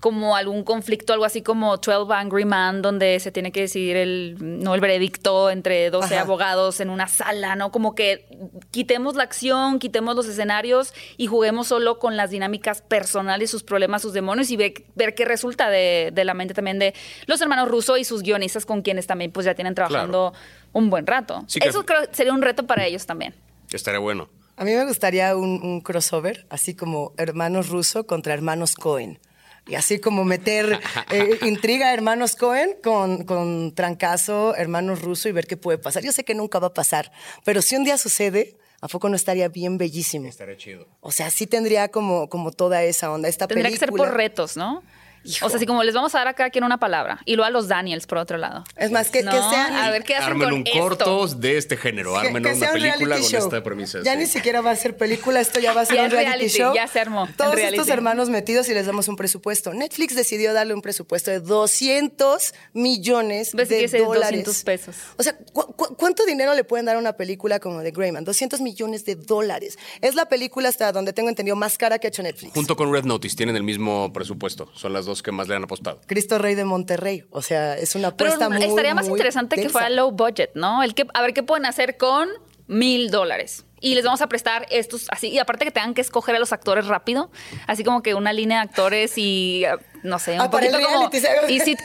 como 0.00 0.36
algún 0.36 0.64
conflicto, 0.64 1.12
algo 1.12 1.24
así 1.24 1.42
como 1.42 1.76
12 1.76 2.12
Angry 2.14 2.44
Man, 2.44 2.82
donde 2.82 3.20
se 3.20 3.30
tiene 3.32 3.52
que 3.52 3.60
decidir 3.62 3.96
el, 3.96 4.36
no 4.40 4.74
el 4.74 4.80
veredicto 4.80 5.50
entre 5.50 5.90
12 5.90 6.14
Ajá. 6.14 6.22
abogados 6.24 6.80
en 6.80 6.90
una 6.90 7.06
sala, 7.08 7.56
¿no? 7.56 7.70
Como 7.70 7.94
que 7.94 8.26
quitemos 8.70 9.14
la 9.14 9.24
acción, 9.24 9.78
quitemos 9.78 10.14
los 10.16 10.26
escenarios 10.26 10.94
y 11.16 11.26
juguemos 11.26 11.68
solo 11.68 11.98
con 11.98 12.16
las 12.16 12.30
dinámicas 12.30 12.82
personales, 12.82 13.50
sus 13.50 13.62
problemas, 13.62 14.02
sus 14.02 14.12
demonios 14.12 14.50
y 14.50 14.56
ve- 14.56 14.86
ver 14.94 15.14
qué 15.14 15.24
resulta 15.24 15.68
de, 15.70 16.10
de 16.12 16.24
la 16.24 16.34
mente 16.34 16.54
también 16.54 16.78
de 16.78 16.94
los 17.26 17.40
hermanos 17.40 17.68
Russo 17.68 17.96
y 17.96 18.04
sus 18.04 18.22
guionistas 18.22 18.66
con 18.66 18.82
quienes 18.82 19.06
también 19.06 19.32
pues 19.32 19.46
ya 19.46 19.54
tienen 19.54 19.74
trabajando 19.74 20.32
un 20.72 20.90
buen 20.90 21.06
rato. 21.06 21.44
Sí, 21.46 21.60
Eso 21.62 21.84
creo 21.84 22.00
sería 22.12 22.32
un 22.32 22.42
reto 22.42 22.66
para 22.66 22.84
ellos 22.86 23.06
también. 23.06 23.34
Estaría 23.70 24.00
bueno. 24.00 24.28
A 24.56 24.64
mí 24.64 24.72
me 24.72 24.84
gustaría 24.84 25.36
un, 25.36 25.60
un 25.62 25.80
crossover, 25.80 26.46
así 26.48 26.74
como 26.74 27.12
hermanos 27.16 27.68
ruso 27.68 28.06
contra 28.06 28.34
hermanos 28.34 28.74
Cohen. 28.74 29.18
Y 29.66 29.76
así 29.76 29.98
como 29.98 30.24
meter 30.24 30.78
eh, 31.10 31.38
intriga 31.42 31.92
hermanos 31.92 32.36
Cohen 32.36 32.76
con, 32.82 33.24
con 33.24 33.74
trancazo 33.74 34.54
hermanos 34.56 35.02
ruso 35.02 35.28
y 35.28 35.32
ver 35.32 35.46
qué 35.46 35.56
puede 35.56 35.78
pasar. 35.78 36.02
Yo 36.02 36.12
sé 36.12 36.24
que 36.24 36.34
nunca 36.34 36.58
va 36.58 36.68
a 36.68 36.74
pasar, 36.74 37.10
pero 37.44 37.62
si 37.62 37.76
un 37.76 37.84
día 37.84 37.96
sucede, 37.96 38.56
¿a 38.80 38.88
poco 38.88 39.08
no 39.08 39.16
estaría 39.16 39.48
bien 39.48 39.78
bellísimo? 39.78 40.28
Estaría 40.28 40.56
chido. 40.56 40.86
O 41.00 41.10
sea, 41.10 41.30
sí 41.30 41.46
tendría 41.46 41.88
como, 41.88 42.28
como 42.28 42.52
toda 42.52 42.82
esa 42.82 43.10
onda. 43.10 43.28
Esta 43.28 43.46
Tendría 43.46 43.70
que 43.70 43.78
ser 43.78 43.90
por 43.90 44.12
retos, 44.12 44.56
¿no? 44.56 44.82
Hijo. 45.24 45.46
O 45.46 45.48
sea, 45.48 45.56
así 45.56 45.66
como 45.66 45.82
les 45.82 45.94
vamos 45.94 46.14
a 46.14 46.18
dar 46.18 46.28
a 46.28 46.34
cada 46.34 46.50
quien 46.50 46.64
una 46.64 46.78
palabra 46.78 47.20
y 47.24 47.34
luego 47.36 47.46
a 47.46 47.50
los 47.50 47.68
Daniels 47.68 48.06
por 48.06 48.18
otro 48.18 48.36
lado. 48.38 48.64
Es 48.76 48.90
más, 48.90 49.10
que, 49.10 49.22
¿No? 49.22 49.30
que 49.30 49.38
sean... 49.38 49.72
A 49.74 49.90
ver 49.90 50.04
qué 50.04 50.14
hacen 50.16 50.30
Armen 50.32 50.48
con 50.48 50.52
un 50.60 50.66
esto? 50.66 50.78
corto 50.78 51.26
de 51.28 51.56
este 51.58 51.76
género. 51.76 52.16
Armen 52.16 52.42
que 52.42 52.52
una 52.52 52.72
película 52.72 53.16
con 53.16 53.24
show. 53.24 53.40
esta 53.44 53.62
premisa. 53.62 54.00
Ya 54.04 54.12
sí. 54.12 54.18
ni 54.18 54.26
siquiera 54.26 54.60
va 54.60 54.70
a 54.72 54.76
ser 54.76 54.96
película, 54.96 55.40
esto 55.40 55.60
ya 55.60 55.72
va 55.72 55.82
a 55.82 55.84
ser 55.86 55.98
un 56.00 56.10
reality, 56.10 56.30
reality, 56.30 56.58
show. 56.58 56.74
ya 56.74 56.86
se 56.86 57.00
armó, 57.00 57.28
Todos 57.36 57.56
estos 57.58 57.88
hermanos 57.88 58.28
metidos 58.28 58.68
y 58.68 58.74
les 58.74 58.86
damos 58.86 59.08
un 59.08 59.16
presupuesto. 59.16 59.72
Netflix 59.74 60.14
decidió 60.14 60.52
darle 60.52 60.74
un 60.74 60.82
presupuesto 60.82 61.30
de 61.30 61.40
200 61.40 62.54
millones 62.72 63.52
¿Ves 63.54 63.68
que 63.68 63.88
de 63.88 63.98
dólares. 63.98 64.44
200 64.44 64.64
pesos? 64.64 64.96
O 65.16 65.22
sea, 65.22 65.36
¿cu- 65.52 65.74
cu- 65.74 65.96
cuánto 65.96 66.24
dinero 66.26 66.54
le 66.54 66.64
pueden 66.64 66.86
dar 66.86 66.96
a 66.96 66.98
una 66.98 67.14
película 67.14 67.60
como 67.60 67.82
The 67.82 67.90
Greyman? 67.90 68.24
200 68.24 68.60
millones 68.60 69.04
de 69.04 69.14
dólares. 69.16 69.78
Es 70.00 70.14
la 70.14 70.26
película 70.26 70.68
hasta 70.68 70.92
donde 70.92 71.12
tengo 71.12 71.28
entendido 71.28 71.56
más 71.56 71.78
cara 71.78 71.98
que 71.98 72.06
ha 72.06 72.10
hecho 72.10 72.22
Netflix. 72.22 72.52
Junto 72.54 72.76
con 72.76 72.92
Red 72.92 73.04
Notice 73.04 73.36
tienen 73.36 73.56
el 73.56 73.62
mismo 73.62 74.12
presupuesto. 74.12 74.68
Son 74.74 74.92
las 74.92 75.06
dos 75.06 75.13
que 75.22 75.32
más 75.32 75.48
le 75.48 75.56
han 75.56 75.64
apostado. 75.64 76.00
Cristo 76.06 76.38
Rey 76.38 76.54
de 76.54 76.64
Monterrey. 76.64 77.24
O 77.30 77.42
sea, 77.42 77.76
es 77.76 77.94
una 77.94 78.16
Pero 78.16 78.30
apuesta 78.32 78.48
muy 78.48 78.64
estaría 78.64 78.94
más 78.94 79.08
muy 79.08 79.18
interesante 79.18 79.56
que 79.56 79.68
fuera 79.68 79.88
low 79.90 80.10
budget, 80.10 80.50
¿no? 80.54 80.82
El 80.82 80.94
que, 80.94 81.06
a 81.14 81.22
ver 81.22 81.34
qué 81.34 81.42
pueden 81.42 81.66
hacer 81.66 81.96
con 81.96 82.28
mil 82.66 83.10
dólares. 83.10 83.64
Y 83.80 83.94
les 83.94 84.04
vamos 84.04 84.22
a 84.22 84.28
prestar 84.28 84.66
estos 84.70 85.06
así. 85.10 85.28
Y 85.28 85.38
aparte 85.38 85.66
que 85.66 85.70
tengan 85.70 85.92
que 85.92 86.00
escoger 86.00 86.34
a 86.34 86.38
los 86.38 86.54
actores 86.54 86.86
rápido. 86.86 87.30
Así 87.66 87.84
como 87.84 88.02
que 88.02 88.14
una 88.14 88.32
línea 88.32 88.58
de 88.58 88.64
actores 88.64 89.18
y 89.18 89.64
eh, 89.66 89.76
no 90.02 90.18
sé, 90.18 90.32
un 90.34 90.40
Ah, 90.40 90.50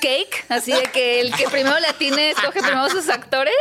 Cake. 0.02 0.46
Así 0.48 0.72
de 0.72 0.84
que 0.94 1.20
el 1.20 1.36
que 1.36 1.50
primero 1.50 1.78
le 1.80 1.88
atine 1.88 2.32
escoge 2.32 2.62
primero 2.62 2.90
sus 2.90 3.10
actores 3.10 3.54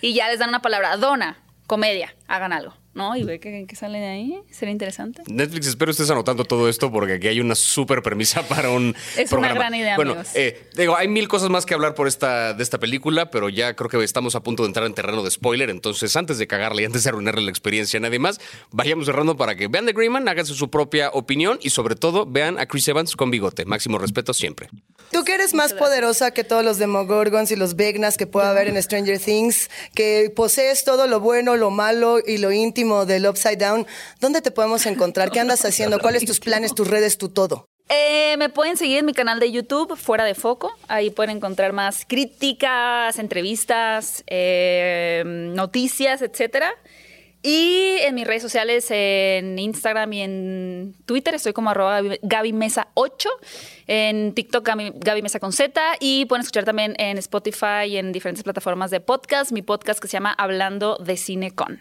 y 0.00 0.12
ya 0.12 0.28
les 0.28 0.40
dan 0.40 0.48
una 0.48 0.60
palabra. 0.60 0.96
Dona, 0.96 1.40
comedia. 1.68 2.14
hagan 2.26 2.52
algo. 2.52 2.74
¿No? 2.94 3.16
Y 3.16 3.24
ve 3.24 3.40
que, 3.40 3.66
sale 3.74 3.98
de 3.98 4.06
ahí. 4.06 4.40
Sería 4.50 4.72
interesante. 4.72 5.22
Netflix, 5.26 5.66
espero 5.66 5.90
estés 5.90 6.10
anotando 6.10 6.44
todo 6.44 6.68
esto 6.68 6.90
porque 6.90 7.14
aquí 7.14 7.28
hay 7.28 7.40
una 7.40 7.54
súper 7.54 8.02
premisa 8.02 8.42
para 8.48 8.70
un 8.70 8.94
es 9.16 9.32
una 9.32 9.52
gran 9.52 9.74
idea, 9.74 9.96
bueno, 9.96 10.16
eh, 10.34 10.68
digo, 10.76 10.96
hay 10.96 11.08
mil 11.08 11.28
cosas 11.28 11.50
más 11.50 11.66
que 11.66 11.74
hablar 11.74 11.94
por 11.94 12.06
esta, 12.06 12.54
de 12.54 12.62
esta 12.62 12.78
película, 12.78 13.30
pero 13.30 13.48
ya 13.48 13.74
creo 13.74 13.90
que 13.90 14.02
estamos 14.02 14.34
a 14.34 14.42
punto 14.42 14.62
de 14.62 14.68
entrar 14.68 14.86
en 14.86 14.94
terreno 14.94 15.22
de 15.22 15.30
spoiler. 15.30 15.70
Entonces, 15.70 16.14
antes 16.16 16.38
de 16.38 16.46
cagarle 16.46 16.82
y 16.82 16.84
antes 16.84 17.04
de 17.04 17.10
arruinarle 17.10 17.42
la 17.42 17.50
experiencia 17.50 17.98
a 17.98 18.00
nadie 18.00 18.18
más, 18.18 18.40
vayamos 18.70 19.06
cerrando 19.06 19.36
para 19.36 19.56
que 19.56 19.68
vean 19.68 19.86
The 19.86 19.92
Greyman, 19.92 20.28
háganse 20.28 20.54
su 20.54 20.70
propia 20.70 21.10
opinión 21.10 21.58
y 21.62 21.70
sobre 21.70 21.96
todo 21.96 22.26
vean 22.26 22.58
a 22.58 22.66
Chris 22.66 22.86
Evans 22.88 23.16
con 23.16 23.30
bigote. 23.30 23.64
Máximo 23.64 23.98
respeto 23.98 24.32
siempre. 24.32 24.68
Tú 25.10 25.24
que 25.24 25.34
eres 25.34 25.54
más 25.54 25.72
poderosa 25.74 26.32
que 26.32 26.44
todos 26.44 26.64
los 26.64 26.78
Demogorgons 26.78 27.50
y 27.50 27.56
los 27.56 27.76
Vegnas 27.76 28.16
que 28.16 28.26
pueda 28.26 28.50
haber 28.50 28.68
en 28.68 28.80
Stranger 28.82 29.18
Things, 29.18 29.70
que 29.94 30.32
posees 30.34 30.84
todo 30.84 31.06
lo 31.06 31.20
bueno, 31.20 31.56
lo 31.56 31.70
malo 31.70 32.18
y 32.24 32.38
lo 32.38 32.52
íntimo 32.52 32.83
del 32.84 33.26
Upside 33.26 33.56
Down, 33.56 33.86
¿dónde 34.20 34.42
te 34.42 34.50
podemos 34.50 34.84
encontrar? 34.84 35.30
¿Qué 35.30 35.40
andas 35.40 35.64
haciendo? 35.64 35.98
¿Cuáles 35.98 36.26
tus 36.26 36.38
planes, 36.38 36.74
tus 36.74 36.86
redes, 36.86 37.16
tu 37.16 37.30
todo? 37.30 37.66
Eh, 37.88 38.36
me 38.38 38.50
pueden 38.50 38.76
seguir 38.76 38.98
en 38.98 39.06
mi 39.06 39.14
canal 39.14 39.40
de 39.40 39.50
YouTube, 39.50 39.96
Fuera 39.96 40.24
de 40.24 40.34
Foco. 40.34 40.76
Ahí 40.86 41.08
pueden 41.10 41.38
encontrar 41.38 41.72
más 41.72 42.04
críticas, 42.06 43.18
entrevistas, 43.18 44.22
eh, 44.26 45.22
noticias, 45.24 46.20
etcétera. 46.20 46.74
Y 47.46 47.98
en 48.00 48.14
mis 48.14 48.26
redes 48.26 48.40
sociales, 48.40 48.86
en 48.88 49.58
Instagram 49.58 50.10
y 50.14 50.22
en 50.22 50.94
Twitter, 51.04 51.34
estoy 51.34 51.52
como 51.52 51.68
arroba 51.68 52.00
Gaby 52.22 52.54
Mesa 52.54 52.88
8. 52.94 53.28
En 53.86 54.32
TikTok, 54.32 54.66
Gaby, 54.66 55.20
Mesa 55.20 55.40
con 55.40 55.52
Z. 55.52 55.78
Y 56.00 56.24
pueden 56.24 56.40
escuchar 56.40 56.64
también 56.64 56.94
en 56.96 57.18
Spotify 57.18 57.84
y 57.88 57.98
en 57.98 58.12
diferentes 58.12 58.42
plataformas 58.42 58.90
de 58.90 59.00
podcast, 59.00 59.52
mi 59.52 59.60
podcast 59.60 60.00
que 60.00 60.08
se 60.08 60.14
llama 60.14 60.32
Hablando 60.32 60.96
de 60.96 61.18
Cine 61.18 61.50
Con. 61.50 61.78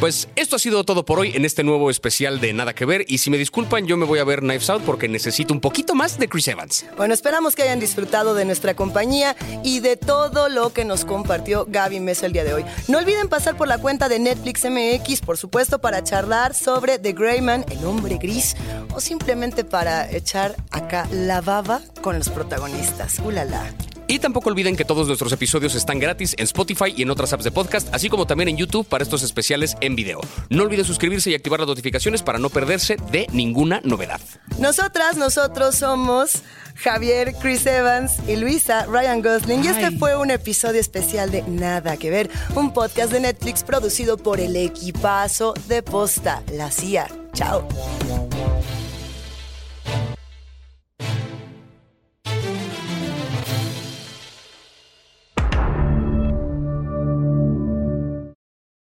Pues 0.00 0.28
esto 0.34 0.56
ha 0.56 0.58
sido 0.58 0.82
todo 0.82 1.04
por 1.04 1.18
hoy 1.18 1.32
en 1.34 1.44
este 1.44 1.62
nuevo 1.62 1.90
especial 1.90 2.40
de 2.40 2.54
Nada 2.54 2.74
que 2.74 2.86
Ver. 2.86 3.04
Y 3.06 3.18
si 3.18 3.28
me 3.28 3.36
disculpan, 3.36 3.86
yo 3.86 3.98
me 3.98 4.06
voy 4.06 4.18
a 4.18 4.24
ver 4.24 4.40
Knives 4.40 4.70
Out 4.70 4.82
porque 4.84 5.08
necesito 5.08 5.52
un 5.52 5.60
poquito 5.60 5.94
más 5.94 6.18
de 6.18 6.26
Chris 6.26 6.48
Evans. 6.48 6.86
Bueno, 6.96 7.12
esperamos 7.12 7.54
que 7.54 7.64
hayan 7.64 7.80
disfrutado 7.80 8.32
de 8.32 8.46
nuestra 8.46 8.74
compañía 8.74 9.36
y 9.62 9.80
de 9.80 9.98
todo 9.98 10.48
lo 10.48 10.72
que 10.72 10.86
nos 10.86 11.04
compartió 11.04 11.66
Gaby 11.68 12.00
Mesa 12.00 12.24
el 12.24 12.32
día 12.32 12.44
de 12.44 12.54
hoy. 12.54 12.64
No 12.88 12.96
olviden 12.96 13.28
pasar 13.28 13.58
por 13.58 13.68
la 13.68 13.76
cuenta 13.76 14.08
de 14.08 14.18
Netflix 14.20 14.64
MX, 14.64 15.20
por 15.20 15.36
supuesto, 15.36 15.82
para 15.82 16.02
charlar 16.02 16.54
sobre 16.54 16.98
The 16.98 17.12
Greyman, 17.12 17.66
el 17.70 17.84
hombre 17.84 18.16
gris, 18.16 18.56
o 18.94 19.00
simplemente 19.00 19.64
para 19.64 20.10
echar 20.10 20.56
acá 20.70 21.06
la 21.12 21.42
baba 21.42 21.82
con 22.00 22.16
los 22.18 22.30
protagonistas. 22.30 23.18
¡Ulala! 23.18 23.70
Y 24.10 24.18
tampoco 24.18 24.50
olviden 24.50 24.74
que 24.74 24.84
todos 24.84 25.06
nuestros 25.06 25.30
episodios 25.30 25.76
están 25.76 26.00
gratis 26.00 26.34
en 26.36 26.42
Spotify 26.42 26.92
y 26.96 27.02
en 27.02 27.10
otras 27.10 27.32
apps 27.32 27.44
de 27.44 27.52
podcast, 27.52 27.94
así 27.94 28.08
como 28.08 28.26
también 28.26 28.48
en 28.48 28.56
YouTube 28.56 28.84
para 28.84 29.04
estos 29.04 29.22
especiales 29.22 29.76
en 29.80 29.94
video. 29.94 30.20
No 30.48 30.64
olviden 30.64 30.84
suscribirse 30.84 31.30
y 31.30 31.36
activar 31.36 31.60
las 31.60 31.68
notificaciones 31.68 32.20
para 32.20 32.40
no 32.40 32.50
perderse 32.50 32.96
de 33.12 33.28
ninguna 33.32 33.80
novedad. 33.84 34.20
Nosotras, 34.58 35.16
nosotros 35.16 35.76
somos 35.76 36.42
Javier, 36.74 37.36
Chris 37.40 37.64
Evans 37.66 38.14
y 38.26 38.34
Luisa 38.34 38.84
Ryan 38.86 39.22
Gosling. 39.22 39.64
Y 39.64 39.68
este 39.68 39.92
fue 39.92 40.16
un 40.16 40.32
episodio 40.32 40.80
especial 40.80 41.30
de 41.30 41.42
Nada 41.42 41.96
que 41.96 42.10
Ver, 42.10 42.30
un 42.56 42.72
podcast 42.72 43.12
de 43.12 43.20
Netflix 43.20 43.62
producido 43.62 44.16
por 44.16 44.40
el 44.40 44.56
equipazo 44.56 45.54
de 45.68 45.84
Posta, 45.84 46.42
la 46.52 46.72
CIA. 46.72 47.06
Chao. 47.32 47.68